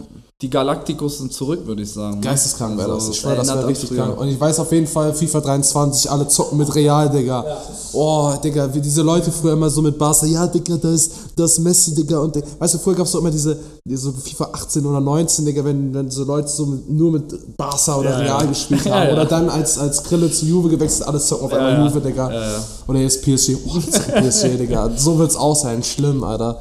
Die 0.41 0.49
Galacticos 0.49 1.19
sind 1.19 1.33
zurück, 1.33 1.67
würde 1.67 1.83
ich 1.83 1.91
sagen. 1.93 2.21
Geisteskrank 2.21 2.79
wäre 2.79 2.93
Also, 2.93 3.09
das. 3.09 3.17
Ich 3.17 3.21
schwöre, 3.21 3.35
das 3.35 3.49
wäre 3.49 3.67
richtig 3.67 3.89
früher. 3.89 4.05
krank. 4.05 4.21
Und 4.21 4.29
ich 4.29 4.41
weiß 4.41 4.61
auf 4.61 4.71
jeden 4.71 4.87
Fall, 4.87 5.13
FIFA 5.13 5.41
23, 5.41 6.09
alle 6.13 6.29
zocken 6.29 6.59
mit 6.59 6.73
Real, 6.77 7.11
Digga. 7.11 7.45
Oh, 7.93 8.33
Digga, 8.45 8.73
wie 8.73 8.81
diese 8.81 9.03
Leute 9.03 9.33
früher 9.33 9.55
immer 9.55 9.69
so 9.69 9.83
mit 9.83 9.99
Barca, 9.99 10.27
ja, 10.27 10.47
Digga, 10.47 10.77
da 10.77 10.93
ist, 10.93 11.11
das 11.35 11.55
ist 11.55 11.59
Messi, 11.59 11.93
Digga. 11.93 12.21
Und, 12.21 12.41
weißt 12.61 12.75
du, 12.75 12.79
früher 12.79 12.95
gab 12.95 13.07
es 13.07 13.11
so 13.11 13.19
immer 13.19 13.33
diese, 13.33 13.59
diese 13.85 14.13
FIFA 14.13 14.51
18 14.53 14.87
oder 14.87 15.01
19, 15.01 15.45
Digga, 15.45 15.65
wenn, 15.65 15.93
wenn 15.93 16.09
so 16.13 16.23
Leute 16.23 16.47
so 16.47 16.67
mit, 16.67 16.89
nur 16.89 17.11
mit 17.11 17.57
Barca 17.57 17.97
oder 17.97 18.11
Ja, 18.11 18.19
Real 18.19 18.43
ja. 18.43 18.47
gespielt 18.47 18.85
Ja, 18.85 18.95
haben. 18.95 19.07
ja. 19.09 19.13
Oder 19.15 19.25
dann 19.25 19.51
als, 19.51 19.77
als 19.77 20.05
Grille 20.05 20.31
zu 20.31 20.47
Juve 20.47 20.69
gewechselt, 20.69 21.09
alles 21.09 21.27
zocken 21.27 21.47
auf 21.47 21.53
einmal 21.53 21.73
ja. 21.73 21.85
Juve, 21.85 22.01
Digga. 22.01 22.33
Ja, 22.33 22.41
ja. 22.53 22.65
Oder 22.87 23.01
jetzt 23.01 23.23
PSG, 23.23 23.57
oh, 23.67 23.77
jetzt 23.77 24.07
PSG, 24.07 24.57
Digga. 24.61 24.89
So 24.97 25.19
wird's 25.19 25.35
auch 25.35 25.57
sein, 25.57 25.83
schlimm, 25.83 26.23
Alter. 26.23 26.61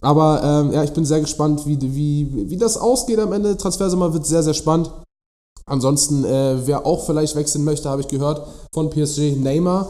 Aber 0.00 0.42
ähm, 0.42 0.72
ja, 0.72 0.82
ich 0.82 0.92
bin 0.92 1.04
sehr 1.04 1.20
gespannt, 1.20 1.66
wie, 1.66 1.78
wie, 1.80 2.50
wie 2.50 2.56
das 2.56 2.76
ausgeht 2.76 3.18
am 3.18 3.32
Ende. 3.32 3.56
Transfersommer 3.56 4.12
wird 4.12 4.26
sehr, 4.26 4.42
sehr 4.42 4.54
spannend. 4.54 4.90
Ansonsten, 5.66 6.24
äh, 6.24 6.66
wer 6.66 6.86
auch 6.86 7.04
vielleicht 7.04 7.36
wechseln 7.36 7.64
möchte, 7.64 7.88
habe 7.88 8.00
ich 8.00 8.08
gehört, 8.08 8.46
von 8.72 8.90
PSG, 8.90 9.36
Neymar, 9.36 9.88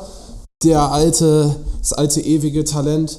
der 0.62 0.92
alte, 0.92 1.56
das 1.78 1.92
alte 1.92 2.20
ewige 2.20 2.64
Talent, 2.64 3.18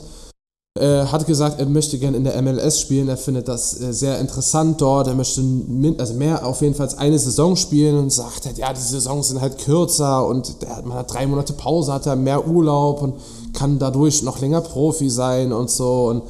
äh, 0.79 1.05
hat 1.05 1.25
gesagt, 1.27 1.59
er 1.59 1.65
möchte 1.65 1.97
gerne 1.97 2.15
in 2.15 2.23
der 2.23 2.41
MLS 2.41 2.79
spielen. 2.79 3.09
Er 3.09 3.17
findet 3.17 3.47
das 3.47 3.81
äh, 3.81 3.91
sehr 3.91 4.19
interessant 4.19 4.79
dort. 4.79 5.07
Er 5.07 5.15
möchte 5.15 5.41
min 5.41 5.99
also 5.99 6.13
mehr 6.13 6.45
auf 6.45 6.61
jeden 6.61 6.75
Fall 6.75 6.87
eine 6.97 7.19
Saison 7.19 7.55
spielen 7.55 7.97
und 7.97 8.09
sagt 8.09 8.45
halt, 8.45 8.57
ja, 8.57 8.71
die 8.71 8.79
Saisons 8.79 9.29
sind 9.29 9.41
halt 9.41 9.57
kürzer 9.57 10.25
und 10.25 10.61
der, 10.61 10.81
man 10.83 10.97
hat 10.97 11.11
drei 11.11 11.27
Monate 11.27 11.53
Pause, 11.53 11.91
hat 11.91 12.05
er 12.05 12.15
mehr 12.15 12.47
Urlaub 12.47 13.01
und 13.01 13.15
kann 13.53 13.79
dadurch 13.79 14.23
noch 14.23 14.39
länger 14.39 14.61
Profi 14.61 15.09
sein 15.09 15.51
und 15.51 15.69
so. 15.69 16.07
Und 16.07 16.23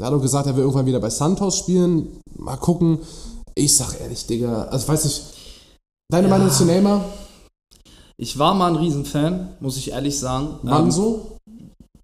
er 0.00 0.06
hat 0.06 0.12
auch 0.14 0.20
gesagt, 0.20 0.46
er 0.46 0.54
will 0.56 0.62
irgendwann 0.62 0.86
wieder 0.86 1.00
bei 1.00 1.10
Santos 1.10 1.58
spielen. 1.58 2.20
Mal 2.36 2.56
gucken. 2.56 2.98
Ich 3.54 3.76
sag 3.76 3.98
ehrlich, 4.00 4.26
Digga, 4.26 4.64
also 4.64 4.88
weiß 4.88 5.04
ich. 5.06 5.22
Deine 6.10 6.28
Ja. 6.28 6.36
Meinung 6.36 6.50
zu 6.50 6.64
Neymar? 6.64 7.04
Ich 8.18 8.38
war 8.38 8.54
mal 8.54 8.68
ein 8.68 8.76
Riesenfan, 8.76 9.48
muss 9.60 9.76
ich 9.76 9.90
ehrlich 9.90 10.18
sagen. 10.18 10.58
Wann 10.62 10.84
Ähm, 10.84 10.90
so? 10.90 11.38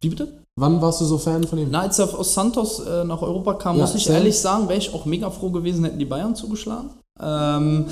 Wie 0.01 0.09
bitte? 0.09 0.41
Wann 0.59 0.83
warst 0.83 1.01
du 1.01 1.05
so 1.07 1.17
Fan 1.19 1.45
von 1.47 1.59
ihm? 1.59 1.69
Na, 1.71 1.81
als 1.83 1.99
er 1.99 2.13
aus 2.19 2.35
Santos 2.35 2.81
äh, 2.81 3.05
nach 3.05 3.23
Europa 3.23 3.55
kam, 3.55 3.77
Ja, 3.77 3.83
muss 3.83 3.95
ich 3.95 4.09
ehrlich 4.11 4.39
sagen, 4.39 4.69
wäre 4.69 4.79
ich 4.79 4.93
auch 4.93 5.07
mega 5.07 5.31
froh 5.31 5.51
gewesen, 5.51 5.85
hätten 5.85 5.99
die 5.99 6.05
Bayern 6.05 6.35
zugeschlagen. 6.37 6.91
Ähm, 7.21 7.87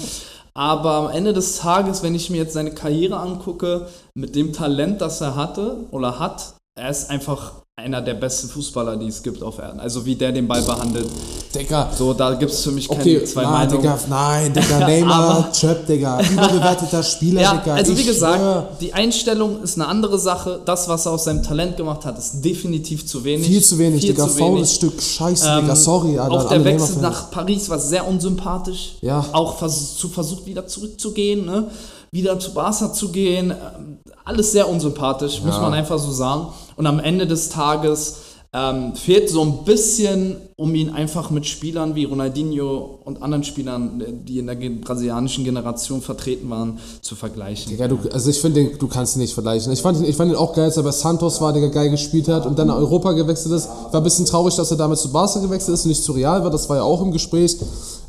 aber 0.53 0.91
am 0.93 1.09
Ende 1.11 1.33
des 1.33 1.59
Tages, 1.59 2.03
wenn 2.03 2.15
ich 2.15 2.29
mir 2.29 2.39
jetzt 2.39 2.53
seine 2.53 2.73
Karriere 2.75 3.19
angucke, 3.19 3.87
mit 4.15 4.35
dem 4.35 4.53
Talent, 4.53 5.01
das 5.01 5.21
er 5.23 5.37
hatte 5.37 5.87
oder 5.91 6.19
hat, 6.19 6.55
er 6.79 6.91
ist 6.91 7.09
einfach 7.09 7.53
einer 7.81 8.01
der 8.03 8.15
besten 8.15 8.49
Fußballer, 8.49 8.97
die 8.97 9.09
es 9.09 9.23
gibt 9.23 9.43
auf 9.43 9.59
Erden. 9.59 9.81
Also 9.81 10.05
wie 10.07 10.15
der 10.15 10.33
den 10.33 10.47
Ball 10.47 10.63
behandelt. 10.63 11.09
Digga. 11.55 11.91
So, 11.97 12.13
da 12.15 12.35
gibt 12.35 12.53
es 12.53 12.63
für 12.63 12.71
mich 12.71 12.89
keine 12.89 13.01
Okay, 13.01 13.25
zwei 13.25 13.43
nein, 13.43 13.53
Meinungen. 13.53 13.81
Digga, 13.83 13.99
nein, 14.09 14.53
Digga, 14.53 14.79
Neymar, 14.87 15.53
Chöp, 15.53 15.87
Digga, 15.87 16.21
überbewerteter 16.21 17.03
Spieler, 17.03 17.41
Ja, 17.43 17.57
Digga. 17.57 17.75
also 17.75 17.97
wie 17.97 18.05
gesagt, 18.05 18.39
schwör. 18.39 18.69
die 18.81 18.93
Einstellung 18.93 19.63
ist 19.63 19.77
eine 19.77 19.89
andere 19.89 20.19
Sache. 20.19 20.61
Das, 20.65 20.89
was 20.89 21.07
er 21.07 21.13
aus 21.13 21.25
seinem 21.25 21.43
Talent 21.43 21.77
gemacht 21.77 22.05
hat, 22.05 22.19
ist 22.19 22.45
definitiv 22.45 23.07
zu 23.07 23.25
wenig. 23.25 23.47
viel 23.47 23.63
zu 23.63 23.79
wenig, 23.79 24.01
Viel 24.03 24.11
Digga, 24.11 24.25
zu 24.29 24.35
faules 24.35 24.55
wenig. 24.57 24.71
Stück 24.73 25.03
Scheiße, 25.03 25.49
Ähm, 25.49 25.63
Digga, 25.63 25.77
sorry, 25.77 26.19
Alter. 26.19 26.35
Auch 26.35 26.49
der 26.49 26.65
Wechsel 26.65 26.99
nach 27.01 27.31
Paris 27.31 27.69
war 27.71 27.79
sehr 27.79 28.07
unsympathisch. 28.07 28.97
Ja. 29.01 29.25
Auch 29.33 29.59
vers 29.59 29.97
zu 29.97 30.09
versucht, 30.09 30.47
wieder 30.47 30.67
zurückzugehen, 30.67 31.45
ne? 31.47 31.65
Wieder 32.13 32.39
zu 32.39 32.53
Barca 32.55 32.93
zu 32.93 33.11
gehen. 33.13 33.51
ähm, 33.53 33.99
Alles 34.25 34.53
sehr 34.53 34.69
unsympathisch, 34.69 35.43
muss 35.43 35.57
Ja. 35.57 35.63
man 35.63 35.73
einfach 35.75 35.99
so 35.99 36.13
sagen. 36.13 36.49
Und 36.77 36.87
am 36.87 37.01
Ende 37.01 37.27
des 37.27 37.49
Tages 37.49 38.17
ähm, 38.53 38.95
fehlt 38.97 39.31
so 39.31 39.43
ein 39.43 39.65
bisschen, 39.65 40.37
um 40.57 40.75
ihn 40.75 40.91
einfach 40.91 41.31
mit 41.31 41.47
Spielern 41.47 41.95
wie 41.95 42.03
Ronaldinho 42.05 42.99
und 43.05 43.23
anderen 43.23 43.45
Spielern, 43.45 44.03
die 44.27 44.41
in 44.41 44.49
der 44.49 44.57
brasilianischen 44.57 45.45
Generation 45.45 46.03
vertreten 46.03 46.51
waren, 46.51 46.79
zu 47.01 47.15
vergleichen. 47.15 47.71
Digga, 47.71 47.87
du, 47.87 47.99
also 48.13 48.29
ich 48.29 48.41
finde, 48.41 48.65
den- 48.65 48.79
du 48.79 48.89
kannst 48.89 49.15
ihn 49.17 49.21
nicht 49.21 49.35
vergleichen. 49.35 49.73
Ich 49.73 49.81
fand 49.83 49.99
ihn, 49.99 50.05
ich 50.05 50.17
fand 50.17 50.31
ihn 50.33 50.37
auch 50.37 50.53
geil, 50.53 50.65
als 50.65 50.77
er 50.77 50.83
bei 50.83 50.91
Santos 50.91 51.41
war, 51.41 51.53
Digga, 51.53 51.69
geil 51.69 51.91
gespielt 51.91 52.27
hat 52.27 52.45
und 52.45 52.59
dann 52.59 52.67
nach 52.69 52.77
Europa 52.77 53.13
gewechselt 53.13 53.55
ist. 53.55 53.69
War 53.69 54.01
ein 54.01 54.03
bisschen 54.05 54.27
traurig, 54.27 54.57
dass 54.57 54.71
er 54.71 54.77
damals 54.77 55.03
zu 55.03 55.13
Barca 55.13 55.39
gewechselt 55.39 55.75
ist 55.75 55.85
und 55.85 55.91
nicht 55.91 56.03
zu 56.03 56.11
Real 56.13 56.43
war. 56.43 56.51
Das 56.51 56.69
war 56.69 56.77
ja 56.79 56.83
auch 56.83 57.03
im 57.03 57.13
Gespräch. 57.13 57.57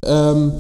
Ähm, 0.04 0.54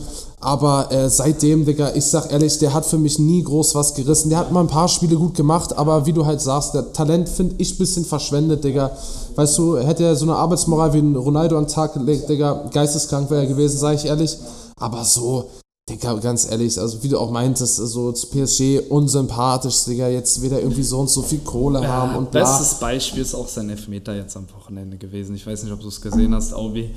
aber 0.43 0.91
äh, 0.91 1.07
seitdem, 1.07 1.65
Digga, 1.65 1.93
ich 1.93 2.05
sag 2.05 2.31
ehrlich, 2.31 2.57
der 2.57 2.73
hat 2.73 2.83
für 2.83 2.97
mich 2.97 3.19
nie 3.19 3.43
groß 3.43 3.75
was 3.75 3.93
gerissen. 3.93 4.29
Der 4.29 4.39
hat 4.39 4.51
mal 4.51 4.61
ein 4.61 4.67
paar 4.67 4.87
Spiele 4.87 5.15
gut 5.15 5.35
gemacht, 5.35 5.77
aber 5.77 6.07
wie 6.07 6.13
du 6.13 6.25
halt 6.25 6.41
sagst, 6.41 6.73
der 6.73 6.91
Talent 6.93 7.29
finde 7.29 7.55
ich 7.59 7.75
ein 7.75 7.77
bisschen 7.77 8.05
verschwendet, 8.05 8.63
Digga. 8.63 8.91
Weißt 9.35 9.55
du, 9.59 9.77
hätte 9.77 10.03
er 10.03 10.15
so 10.15 10.25
eine 10.25 10.35
Arbeitsmoral 10.35 10.93
wie 10.93 10.97
ein 10.97 11.15
Ronaldo 11.15 11.57
an 11.57 11.65
den 11.65 11.71
Tag 11.71 11.93
gelegt, 11.93 12.27
Digga, 12.27 12.69
geisteskrank 12.73 13.29
wäre 13.29 13.41
er 13.41 13.47
gewesen, 13.47 13.77
sage 13.77 13.97
ich 13.97 14.05
ehrlich. 14.05 14.35
Aber 14.77 15.05
so, 15.05 15.45
Digga, 15.87 16.15
ganz 16.15 16.49
ehrlich, 16.49 16.79
also 16.79 17.03
wie 17.03 17.09
du 17.09 17.19
auch 17.19 17.29
meintest, 17.29 17.75
so 17.75 18.11
zu 18.11 18.27
PSG 18.27 18.89
unsympathisch, 18.89 19.85
Digga, 19.85 20.07
jetzt 20.07 20.41
wieder 20.41 20.59
irgendwie 20.59 20.81
so 20.81 21.01
und 21.01 21.09
so 21.11 21.21
viel 21.21 21.39
Kohle 21.39 21.87
haben 21.87 22.15
und 22.15 22.31
bla. 22.31 22.41
Bestes 22.41 22.79
Beispiel 22.79 23.21
ist 23.21 23.35
auch 23.35 23.47
sein 23.47 23.69
Elfmeter 23.69 24.15
jetzt 24.15 24.35
am 24.35 24.47
Wochenende 24.55 24.97
gewesen. 24.97 25.35
Ich 25.35 25.45
weiß 25.45 25.61
nicht, 25.61 25.71
ob 25.71 25.81
du 25.81 25.89
es 25.89 26.01
gesehen 26.01 26.33
hast, 26.33 26.51
Aubi. 26.51 26.95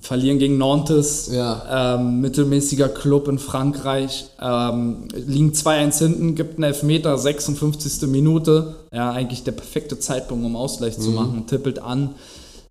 Verlieren 0.00 0.40
gegen 0.40 0.58
Nantes, 0.58 1.28
Ja. 1.32 1.94
ähm, 1.94 2.20
mittelmäßiger 2.20 2.88
Club 2.88 3.28
in 3.28 3.38
Frankreich, 3.38 4.26
ähm, 4.42 5.06
liegen 5.14 5.52
2-1 5.54 6.00
hinten, 6.00 6.34
gibt 6.34 6.56
einen 6.56 6.64
Elfmeter, 6.64 7.16
56. 7.16 8.08
Minute. 8.08 8.74
Ja, 8.92 9.12
eigentlich 9.12 9.44
der 9.44 9.52
perfekte 9.52 9.96
Zeitpunkt, 10.00 10.44
um 10.44 10.56
Ausgleich 10.56 10.98
Mhm. 10.98 11.02
zu 11.02 11.10
machen. 11.10 11.46
Tippelt 11.46 11.78
an, 11.78 12.16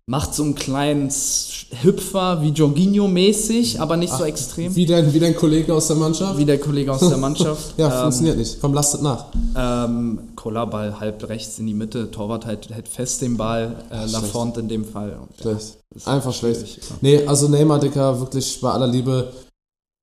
macht 0.06 0.34
so 0.34 0.42
einen 0.42 0.54
kleinen 0.54 1.10
Hüpfer 1.82 2.42
wie 2.42 2.50
Jorginho-mäßig, 2.50 3.80
aber 3.80 3.96
nicht 3.96 4.12
so 4.12 4.24
extrem 4.24 4.74
Wie 4.76 4.84
dein, 4.84 5.12
wie 5.14 5.18
dein 5.18 5.34
Kollege 5.34 5.72
aus 5.74 5.86
der 5.86 5.96
Mannschaft? 5.96 6.36
wie 6.38 6.44
der 6.44 6.60
Kollege 6.60 6.92
aus 6.92 7.00
der 7.00 7.16
Mannschaft. 7.16 7.74
ja, 7.78 7.86
Ähm, 7.86 8.00
funktioniert 8.02 8.36
nicht. 8.36 8.60
Komm, 8.60 8.74
lasst 8.74 8.94
es 8.94 9.00
nach. 9.00 9.26
ähm, 9.56 10.18
Kollaball 10.36 11.00
halb 11.00 11.26
rechts 11.28 11.58
in 11.58 11.66
die 11.66 11.72
Mitte, 11.74 12.10
Torwart 12.10 12.44
hält, 12.44 12.68
hält 12.70 12.88
fest 12.88 13.22
den 13.22 13.38
Ball, 13.38 13.76
äh, 13.90 14.04
Lafont 14.10 14.58
in 14.58 14.68
dem 14.68 14.84
Fall. 14.84 15.16
Und, 15.20 15.42
ja, 15.44 15.52
Schlecht. 15.58 15.78
Einfach 16.06 16.34
schwierig, 16.34 16.58
schlecht. 16.58 16.92
Nee, 17.00 17.26
also 17.26 17.48
Neymar, 17.48 17.78
Digga, 17.78 18.18
wirklich 18.20 18.60
bei 18.60 18.70
aller 18.70 18.86
Liebe, 18.88 19.32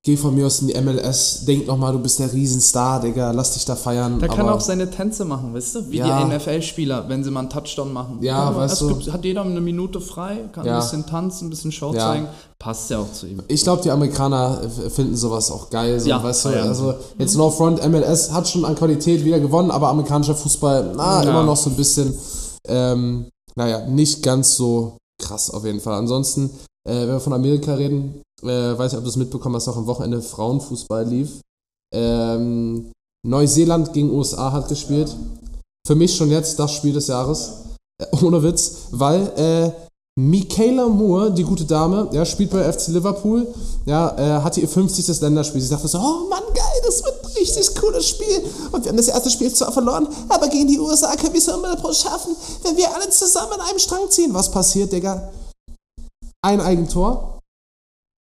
geh 0.04 0.16
von 0.16 0.34
mir 0.34 0.46
aus 0.46 0.60
in 0.60 0.66
die 0.66 0.80
MLS, 0.80 1.44
denk 1.44 1.64
nochmal, 1.68 1.92
du 1.92 2.00
bist 2.00 2.18
der 2.18 2.32
Riesenstar, 2.32 3.00
Digga, 3.00 3.30
lass 3.30 3.52
dich 3.54 3.64
da 3.64 3.76
feiern. 3.76 4.18
Der 4.18 4.28
kann 4.28 4.48
auch 4.48 4.60
seine 4.60 4.90
Tänze 4.90 5.24
machen, 5.24 5.54
weißt 5.54 5.76
du? 5.76 5.90
Wie 5.90 5.98
Ja. 5.98 6.18
die 6.24 6.34
NFL-Spieler, 6.34 7.08
wenn 7.08 7.22
sie 7.22 7.30
mal 7.30 7.40
einen 7.40 7.50
Touchdown 7.50 7.92
machen. 7.92 8.18
Ja, 8.20 8.46
mal, 8.50 8.56
weißt 8.56 8.72
es 8.74 8.78
du. 8.80 8.88
Gibt, 8.88 9.12
hat 9.12 9.24
jeder 9.24 9.42
eine 9.42 9.60
Minute 9.60 10.00
frei, 10.00 10.48
kann 10.52 10.66
Ja. 10.66 10.74
ein 10.74 10.80
bisschen 10.80 11.06
tanzen, 11.06 11.46
ein 11.46 11.50
bisschen 11.50 11.70
Show 11.70 11.92
Ja. 11.94 12.00
zeigen. 12.00 12.26
Passt 12.58 12.90
ja 12.90 12.98
auch 12.98 13.12
zu 13.12 13.26
ihm. 13.28 13.42
Ich 13.46 13.62
glaube, 13.62 13.82
die 13.82 13.90
Amerikaner 13.92 14.60
finden 14.90 15.16
sowas 15.16 15.50
auch 15.52 15.70
geil. 15.70 16.00
So, 16.00 16.08
Ja, 16.08 16.22
weißt 16.22 16.46
du, 16.46 16.48
also 16.48 16.94
jetzt 17.18 17.36
No 17.36 17.50
Front, 17.50 17.80
MLS 17.88 18.32
hat 18.32 18.48
schon 18.48 18.64
an 18.64 18.74
Qualität 18.74 19.24
wieder 19.24 19.38
gewonnen, 19.38 19.70
aber 19.70 19.88
amerikanischer 19.88 20.34
Fußball, 20.34 20.94
na, 20.96 21.22
Ja. 21.22 21.30
immer 21.30 21.44
noch 21.44 21.56
so 21.56 21.70
ein 21.70 21.76
bisschen, 21.76 22.12
ähm, 22.66 23.26
naja, 23.54 23.86
nicht 23.86 24.22
ganz 24.24 24.56
so 24.56 24.96
krass 25.20 25.48
auf 25.50 25.64
jeden 25.64 25.80
Fall. 25.80 25.94
Ansonsten, 25.94 26.50
äh, 26.88 26.92
wenn 26.92 27.08
wir 27.08 27.20
von 27.20 27.32
Amerika 27.32 27.74
reden, 27.74 28.22
äh, 28.42 28.46
weiß 28.46 28.92
nicht, 28.92 28.98
ob 28.98 29.04
du 29.04 29.10
es 29.10 29.16
mitbekommen 29.16 29.56
hast, 29.56 29.68
auch 29.68 29.76
am 29.76 29.86
Wochenende 29.86 30.20
Frauenfußball 30.20 31.06
lief. 31.06 31.40
Ähm, 31.94 32.90
Neuseeland 33.26 33.92
gegen 33.92 34.10
USA 34.10 34.52
hat 34.52 34.68
gespielt. 34.68 35.14
Für 35.86 35.94
mich 35.94 36.16
schon 36.16 36.30
jetzt 36.30 36.58
das 36.58 36.72
Spiel 36.72 36.92
des 36.92 37.06
Jahres. 37.06 37.52
Äh, 37.98 38.24
ohne 38.24 38.42
Witz, 38.42 38.88
weil 38.90 39.32
äh, 39.36 39.70
Michaela 40.18 40.88
Moore, 40.88 41.32
die 41.32 41.42
gute 41.42 41.64
Dame, 41.64 42.08
ja, 42.12 42.24
spielt 42.26 42.50
bei 42.50 42.70
FC 42.70 42.88
Liverpool, 42.88 43.46
ja, 43.86 44.14
äh, 44.18 44.42
hatte 44.42 44.60
ihr 44.60 44.68
50. 44.68 45.20
Länderspiel. 45.20 45.60
Sie 45.60 45.70
dachte 45.70 45.88
so, 45.88 45.98
oh 45.98 46.28
Mann, 46.28 46.42
geil, 46.54 46.82
das 46.84 47.02
wird 47.02 47.24
ein 47.24 47.30
richtig 47.32 47.74
cooles 47.76 48.08
Spiel. 48.08 48.44
Und 48.72 48.84
wir 48.84 48.90
haben 48.90 48.96
das 48.96 49.08
erste 49.08 49.30
Spiel 49.30 49.52
zwar 49.52 49.72
verloren, 49.72 50.06
aber 50.28 50.48
gegen 50.48 50.68
die 50.68 50.78
USA 50.78 51.16
können 51.16 51.32
wir 51.32 51.40
es 51.40 51.48
immer 51.48 51.94
schaffen, 51.94 52.36
wenn 52.62 52.76
wir 52.76 52.94
alle 52.94 53.08
zusammen 53.08 53.52
an 53.52 53.60
einem 53.62 53.78
Strang 53.78 54.10
ziehen. 54.10 54.34
Was 54.34 54.50
passiert, 54.50 54.92
Digga? 54.92 55.30
Ein 56.44 56.60
Eigentor, 56.60 57.38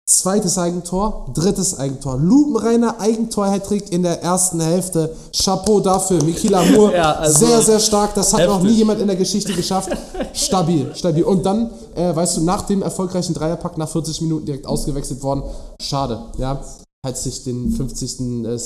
zweites 0.06 0.58
Eigentor, 0.58 1.30
drittes 1.32 1.78
Eigentor. 1.78 2.18
Lupenreiner 2.18 3.00
Eigentor-Hattrick 3.00 3.90
in 3.90 4.02
der 4.02 4.22
ersten 4.22 4.60
Hälfte. 4.60 5.16
Chapeau 5.34 5.80
dafür, 5.80 6.22
Michaela 6.22 6.62
Moore. 6.72 6.94
Ja, 6.94 7.12
also 7.12 7.46
sehr, 7.46 7.62
sehr 7.62 7.80
stark. 7.80 8.14
Das 8.14 8.34
hat 8.34 8.46
noch 8.46 8.56
heftig. 8.56 8.70
nie 8.70 8.76
jemand 8.76 9.00
in 9.00 9.06
der 9.06 9.16
Geschichte 9.16 9.54
geschafft. 9.54 9.90
Stabil, 10.34 10.94
stabil. 10.94 11.24
Und 11.24 11.44
dann, 11.44 11.70
äh, 11.94 12.14
weißt 12.14 12.36
du, 12.36 12.40
nach 12.42 12.62
dem 12.62 12.82
erfolgreichen 12.82 13.32
Dreierpack 13.34 13.78
nach 13.78 13.88
40 13.88 14.20
Minuten 14.20 14.44
direkt 14.46 14.66
ausgewechselt 14.66 15.22
worden. 15.22 15.42
Schade, 15.80 16.22
ja. 16.38 16.60
Hat 17.04 17.18
sich 17.18 17.42
den 17.44 17.72
50. 17.72 18.20
Äh, 18.44 18.58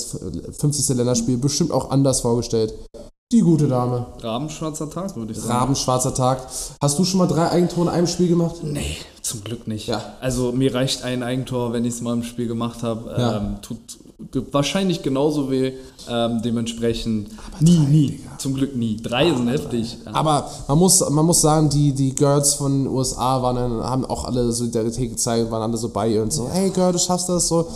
50. 0.51 0.89
Länderspiel 0.89 1.37
bestimmt 1.37 1.71
auch 1.71 1.89
anders 1.89 2.21
vorgestellt. 2.21 2.73
Die 3.31 3.41
gute 3.41 3.67
Dame. 3.67 4.05
Rabenschwarzer 4.21 4.89
Tag, 4.89 5.13
würde 5.15 5.33
ich 5.33 5.39
sagen. 5.39 5.51
Rabenschwarzer 5.51 6.13
Tag. 6.13 6.47
Hast 6.81 6.97
du 6.97 7.03
schon 7.03 7.17
mal 7.17 7.27
drei 7.27 7.49
Eigentore 7.49 7.87
in 7.87 7.89
einem 7.89 8.07
Spiel 8.07 8.29
gemacht? 8.29 8.57
Nee, 8.63 8.95
zum 9.27 9.43
Glück 9.43 9.67
nicht. 9.67 9.87
Ja. 9.87 10.13
Also 10.21 10.51
mir 10.51 10.73
reicht 10.73 11.03
ein 11.03 11.23
Eigentor, 11.23 11.73
wenn 11.73 11.85
ich 11.85 11.95
es 11.95 12.01
mal 12.01 12.13
im 12.13 12.23
Spiel 12.23 12.47
gemacht 12.47 12.83
habe. 12.83 13.09
Ja. 13.17 13.37
Ähm, 13.37 13.57
tut 13.61 13.77
wahrscheinlich 14.51 15.03
genauso 15.03 15.51
weh. 15.51 15.73
Ähm, 16.09 16.41
dementsprechend 16.41 17.29
nie, 17.59 17.77
nie. 17.77 18.19
Zum 18.37 18.55
Glück 18.55 18.75
nie. 18.75 18.97
Drei 18.97 19.33
sind 19.33 19.47
heftig. 19.47 19.97
Ja. 20.05 20.13
Aber 20.13 20.49
man 20.67 20.77
muss, 20.77 21.07
man 21.09 21.25
muss 21.25 21.41
sagen, 21.41 21.69
die, 21.69 21.93
die 21.93 22.15
Girls 22.15 22.55
von 22.55 22.83
den 22.83 22.87
USA 22.87 23.41
waren 23.41 23.55
dann, 23.55 23.83
haben 23.83 24.05
auch 24.05 24.25
alle 24.25 24.51
Solidarität 24.51 25.11
gezeigt, 25.11 25.51
waren 25.51 25.61
alle 25.61 25.77
so 25.77 25.89
bei 25.89 26.09
ihr 26.09 26.23
und 26.23 26.33
so, 26.33 26.49
hey 26.49 26.69
Girl, 26.69 26.93
du 26.93 26.99
schaffst 26.99 27.29
das 27.29 27.47
so. 27.47 27.67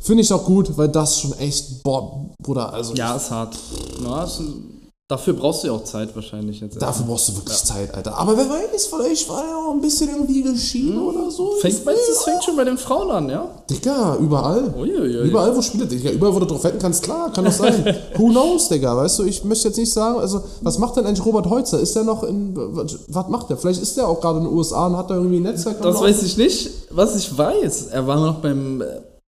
Finde 0.00 0.22
ich 0.22 0.32
auch 0.32 0.44
gut, 0.44 0.76
weil 0.76 0.88
das 0.88 1.18
schon 1.18 1.32
echt, 1.38 1.82
boah, 1.82 2.26
Bruder, 2.42 2.72
also 2.72 2.94
Ja, 2.94 3.14
ist 3.14 3.30
hart. 3.30 3.56
Ja, 4.02 4.24
ist 4.24 4.40
ein, 4.40 4.73
dafür 5.08 5.34
brauchst 5.34 5.62
du 5.62 5.66
ja 5.68 5.74
auch 5.74 5.84
Zeit 5.84 6.16
wahrscheinlich 6.16 6.60
jetzt. 6.60 6.80
dafür 6.80 7.04
brauchst 7.04 7.28
du 7.28 7.36
wirklich 7.36 7.62
Zeit, 7.62 7.94
Alter. 7.94 8.16
Aber 8.16 8.36
wer 8.36 8.48
weiß, 8.48 8.86
vielleicht 8.86 9.28
war 9.28 9.44
ja 9.44 9.56
auch 9.56 9.72
ein 9.72 9.80
bisschen 9.80 10.08
irgendwie 10.08 10.42
geschieden 10.42 10.98
oder 10.98 11.30
so. 11.30 11.52
Fängt, 11.60 11.84
meinst 11.84 12.08
du, 12.08 12.12
es 12.12 12.22
fängt 12.22 12.42
schon 12.42 12.56
bei 12.56 12.64
den 12.64 12.78
Frauen 12.78 13.10
an, 13.10 13.28
ja? 13.28 13.46
Digga, 13.68 14.16
überall. 14.16 14.72
Uiuiui. 14.74 15.28
Überall, 15.28 15.54
wo 15.54 15.60
Spiele, 15.60 15.86
Digga, 15.86 16.10
überall, 16.10 16.34
wo 16.34 16.38
du 16.40 16.46
drauf 16.46 16.64
wetten 16.64 16.78
kannst, 16.78 17.02
klar, 17.02 17.30
kann 17.32 17.44
das 17.44 17.58
sein. 17.58 17.96
Who 18.16 18.30
knows, 18.30 18.68
Digga, 18.68 18.96
weißt 18.96 19.18
du, 19.18 19.24
ich 19.24 19.44
möchte 19.44 19.68
jetzt 19.68 19.76
nicht 19.76 19.92
sagen, 19.92 20.18
also, 20.18 20.42
was 20.62 20.78
macht 20.78 20.96
denn 20.96 21.04
eigentlich 21.04 21.24
Robert 21.24 21.50
Heutzer? 21.50 21.80
Ist 21.80 21.94
der 21.94 22.04
noch 22.04 22.22
in, 22.22 22.54
was, 22.56 23.28
macht 23.28 23.50
der? 23.50 23.58
Vielleicht 23.58 23.82
ist 23.82 23.96
der 23.98 24.08
auch 24.08 24.20
gerade 24.20 24.38
in 24.38 24.44
den 24.44 24.54
USA 24.54 24.86
und 24.86 24.96
hat 24.96 25.10
da 25.10 25.16
irgendwie 25.16 25.36
ein 25.36 25.42
Netzwerk. 25.42 25.82
Das 25.82 26.00
weiß 26.00 26.22
ich 26.22 26.38
nicht. 26.38 26.70
Was 26.90 27.14
ich 27.14 27.36
weiß, 27.36 27.88
er 27.88 28.06
war 28.06 28.20
noch 28.20 28.36
beim 28.36 28.80
äh, 28.80 28.86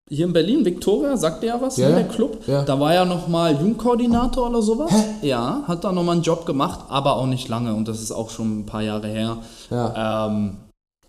hier 0.09 0.25
in 0.25 0.33
Berlin, 0.33 0.63
Victoria, 0.63 1.17
sagt 1.17 1.43
er 1.43 1.55
ja 1.55 1.61
was, 1.61 1.77
Ja, 1.77 1.87
ne, 1.89 1.93
ja. 1.95 1.99
der 2.03 2.07
Club. 2.07 2.37
Ja. 2.47 2.63
Da 2.63 2.79
war 2.79 2.93
er 2.93 3.05
nochmal 3.05 3.53
Jugendkoordinator 3.53 4.49
oder 4.49 4.61
sowas. 4.61 4.91
Ja, 5.21 5.63
hat 5.67 5.83
da 5.83 5.91
nochmal 5.91 6.15
einen 6.15 6.23
Job 6.23 6.45
gemacht, 6.45 6.79
aber 6.89 7.17
auch 7.17 7.25
nicht 7.25 7.47
lange 7.49 7.73
und 7.73 7.87
das 7.87 8.01
ist 8.01 8.11
auch 8.11 8.29
schon 8.29 8.59
ein 8.59 8.65
paar 8.65 8.81
Jahre 8.81 9.07
her. 9.07 9.37
Ja. 9.69 10.27
Ähm, 10.27 10.57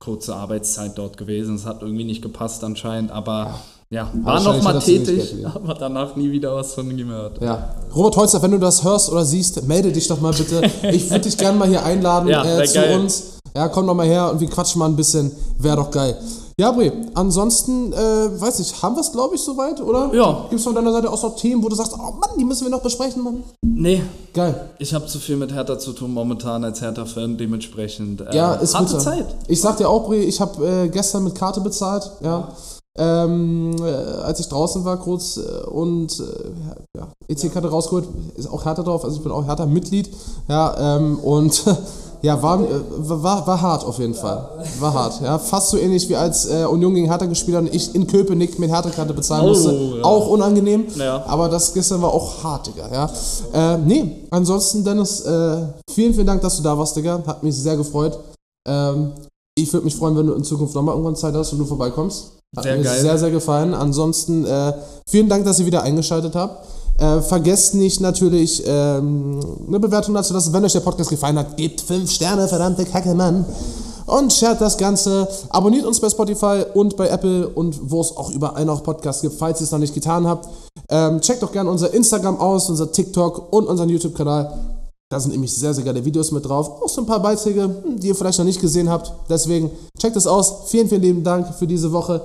kurze 0.01 0.35
Arbeitszeit 0.35 0.93
dort 0.97 1.17
gewesen. 1.17 1.55
Es 1.57 1.67
hat 1.67 1.83
irgendwie 1.83 2.05
nicht 2.05 2.23
gepasst 2.23 2.63
anscheinend, 2.65 3.11
aber 3.11 3.55
ja, 3.91 4.09
war 4.23 4.43
nochmal 4.43 4.79
tätig, 4.81 5.35
aber 5.45 5.75
danach 5.75 6.15
nie 6.15 6.31
wieder 6.31 6.55
was 6.55 6.75
von 6.75 6.91
ihm 6.91 7.09
gehört. 7.09 7.41
Ja. 7.41 7.75
Robert 7.95 8.17
Holzer, 8.17 8.43
wenn 8.43 8.51
du 8.51 8.59
das 8.59 8.85
hörst 8.85 9.11
oder 9.11 9.25
siehst, 9.25 9.67
melde 9.67 9.93
dich 9.93 10.09
doch 10.09 10.21
mal 10.21 10.33
bitte. 10.33 10.61
Ich 10.93 11.09
würde 11.11 11.21
dich 11.23 11.39
gerne 11.39 11.57
mal 11.59 11.69
hier 11.69 11.85
einladen 11.85 12.29
Ja, 12.29 12.45
äh, 12.45 12.65
zu 12.67 12.75
geil. 12.75 12.99
uns. 13.01 13.39
Ja, 13.57 13.69
komm 13.69 13.87
doch 13.87 13.95
mal 13.95 14.07
her 14.07 14.31
und 14.31 14.41
wir 14.41 14.49
quatschen 14.51 14.79
mal 14.79 14.87
ein 14.87 14.97
bisschen. 14.97 15.33
Wäre 15.59 15.77
doch 15.77 15.91
geil. 15.91 16.17
Ja, 16.61 16.73
Bre, 16.73 16.91
ansonsten, 17.15 17.93
äh, 17.93 17.97
weiß 18.41 18.59
ich, 18.59 18.83
haben 18.83 18.97
wir 18.97 19.01
es, 19.03 19.13
glaube 19.13 19.37
ich, 19.37 19.41
soweit, 19.41 19.81
oder? 19.81 20.13
Ja. 20.13 20.47
Gibt 20.51 20.59
es 20.59 20.65
von 20.65 20.75
deiner 20.75 20.91
Seite 20.93 21.09
auch 21.09 21.23
noch 21.23 21.37
Themen, 21.37 21.63
wo 21.63 21.69
du 21.69 21.77
sagst, 21.77 21.93
oh 21.95 21.99
Mann, 22.03 22.31
die 22.37 22.45
müssen 22.45 22.65
wir 22.65 22.71
noch 22.71 22.83
besprechen, 22.83 23.23
Mann? 23.23 23.45
Nee, 23.65 24.03
Geil. 24.35 24.69
ich 24.81 24.93
habe 24.93 25.07
zu 25.07 25.21
viel 25.21 25.37
mit 25.37 25.53
Hertha 25.53 25.79
zu 25.79 25.93
tun 25.93 26.13
momentan 26.13 26.65
als 26.65 26.81
Hertha-Fan, 26.81 27.37
dementsprechend. 27.39 28.23
Äh, 28.23 28.35
Ja, 28.37 28.55
ist 28.55 28.75
harte 28.75 28.87
bitter. 28.95 28.99
Zeit. 29.05 29.27
Ich 29.47 29.61
sag 29.61 29.77
dir 29.77 29.89
auch, 29.89 30.07
Bre, 30.09 30.17
ich 30.17 30.41
habe 30.41 30.67
äh, 30.67 30.89
gestern 30.89 31.23
mit 31.23 31.37
Karte 31.37 31.61
bezahlt, 31.61 32.11
ja. 32.23 32.49
Ähm, 32.97 33.77
äh, 33.81 33.85
als 34.25 34.41
ich 34.41 34.49
draußen 34.49 34.85
war 34.85 34.97
kurz 34.97 35.37
äh, 35.37 35.65
und 35.69 36.19
äh, 36.19 36.99
ja, 36.99 37.07
EC-Karte 37.29 37.69
rausgeholt, 37.69 38.09
ist 38.35 38.51
auch 38.51 38.65
Hertha 38.65 38.83
drauf, 38.83 39.05
also 39.05 39.17
ich 39.19 39.23
bin 39.23 39.31
auch 39.31 39.47
Hertha-Mitglied, 39.47 40.11
ja, 40.49 40.97
ähm, 40.97 41.21
und 41.21 41.63
ja, 42.23 42.43
war, 42.43 42.61
äh, 42.61 42.67
war, 42.99 43.47
war 43.47 43.61
hart 43.63 43.85
auf 43.85 43.99
jeden 43.99 44.15
Fall, 44.15 44.49
war 44.81 44.93
hart, 44.95 45.21
ja, 45.23 45.39
fast 45.39 45.71
so 45.71 45.77
ähnlich 45.79 46.09
wie 46.09 46.17
als 46.17 46.47
äh, 46.47 46.65
Union 46.65 46.95
gegen 46.95 47.07
Hertha 47.07 47.27
gespielt 47.27 47.57
hat 47.57 47.65
und 47.65 47.75
ich 47.75 47.95
in 47.95 48.07
Köpenick 48.07 48.59
mit 48.59 48.71
Hertha-Karte 48.71 49.15
bezahlen 49.15 49.45
Oh, 49.45 49.49
musste, 49.49 49.73
ja. 49.73 50.05
auch 50.05 50.29
unangenehm, 50.29 50.87
Ja. 50.97 51.25
aber 51.27 51.49
das 51.49 51.73
gestern 51.73 52.03
war 52.03 52.13
auch 52.13 52.43
hart, 52.43 52.67
Digga, 52.67 52.89
ja. 52.93 53.75
Äh, 53.75 53.79
nee, 53.79 54.27
ansonsten, 54.31 54.85
Dennis, 54.85 55.21
äh, 55.21 55.59
vielen, 55.91 56.13
vielen 56.15 56.27
Dank, 56.27 56.43
dass 56.43 56.57
du 56.57 56.63
da 56.63 56.77
warst, 56.77 56.97
Digga, 56.97 57.23
hat 57.27 57.43
mich 57.43 57.55
sehr 57.57 57.77
gefreut. 57.77 58.19
Ähm, 58.69 59.13
ich 59.57 59.73
würde 59.73 59.85
mich 59.85 59.97
freuen, 59.97 60.17
wenn 60.17 60.27
du 60.27 60.35
in 60.35 60.45
Zukunft 60.45 60.75
nochmal 60.75 60.95
irgendwann 60.95 61.17
Zeit 61.17 61.35
hast 61.35 61.53
und 61.53 61.59
du 61.59 61.65
vorbeikommst. 61.65 62.33
Hat 62.57 62.63
Sehr 62.65 62.77
mir 62.79 62.83
geil. 62.85 63.01
sehr, 63.01 63.19
sehr 63.19 63.31
gefallen. 63.31 63.75
Ansonsten 63.75 64.47
äh, 64.47 64.73
vielen 65.09 65.29
Dank, 65.29 65.45
dass 65.45 65.59
ihr 65.61 65.67
wieder 65.67 65.83
eingeschaltet 65.83 66.35
habt. 66.35 66.65
Äh, 66.99 67.21
vergesst 67.21 67.75
nicht 67.75 68.01
natürlich 68.01 68.63
ähm, 68.67 69.41
eine 69.69 69.79
Bewertung 69.79 70.15
dazu 70.15 70.33
lassen. 70.33 70.53
Wenn 70.53 70.65
euch 70.65 70.73
der 70.73 70.81
Podcast 70.81 71.11
gefallen 71.11 71.39
hat, 71.39 71.57
gebt 71.57 71.81
5 71.81 72.11
Sterne, 72.11 72.49
verdammte 72.49 72.85
Kacke, 72.85 73.15
Mann. 73.15 73.45
Und 74.07 74.33
shared 74.33 74.61
das 74.61 74.77
Ganze. 74.77 75.29
Abonniert 75.51 75.85
uns 75.85 76.01
bei 76.01 76.09
Spotify 76.09 76.65
und 76.75 76.97
bei 76.97 77.09
Apple 77.09 77.47
und 77.49 77.91
wo 77.91 78.01
es 78.01 78.17
auch 78.17 78.31
überall 78.31 78.65
noch 78.65 78.83
Podcasts 78.83 79.23
gibt, 79.23 79.35
falls 79.35 79.61
ihr 79.61 79.65
es 79.65 79.71
noch 79.71 79.79
nicht 79.79 79.95
getan 79.95 80.27
habt. 80.27 80.49
Ähm, 80.89 81.21
checkt 81.21 81.43
doch 81.43 81.53
gerne 81.53 81.71
unser 81.71 81.93
Instagram 81.93 82.39
aus, 82.41 82.71
unser 82.71 82.91
TikTok 82.91 83.53
und 83.53 83.67
unseren 83.67 83.91
YouTube-Kanal. 83.91 84.59
Da 85.11 85.21
sind 85.21 85.33
nämlich 85.33 85.55
sehr, 85.55 85.75
sehr 85.75 85.85
geile 85.85 86.05
Videos 86.05 86.33
mit 86.33 86.47
drauf. 86.47 86.83
Auch 86.83 86.89
so 86.89 87.03
ein 87.03 87.07
paar 87.07 87.21
Beiträge, 87.21 87.71
die 87.97 88.09
ihr 88.09 88.15
vielleicht 88.15 88.39
noch 88.39 88.45
nicht 88.45 88.61
gesehen 88.61 88.91
habt. 88.91 89.13
Deswegen 89.29 89.71
checkt 89.99 90.17
es 90.17 90.27
aus. 90.27 90.69
Vielen, 90.71 90.89
vielen 90.89 91.03
lieben 91.03 91.23
Dank 91.23 91.55
für 91.55 91.67
diese 91.67 91.93
Woche. 91.93 92.23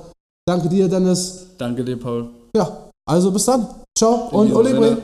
Danke 0.47 0.67
dir, 0.69 0.87
Dennis. 0.87 1.45
Danke 1.57 1.85
dir, 1.85 1.99
Paul. 1.99 2.29
Ja, 2.55 2.89
also 3.05 3.31
bis 3.31 3.45
dann. 3.45 3.67
Ciao 3.95 4.29
und 4.31 4.51
Ole 4.55 4.97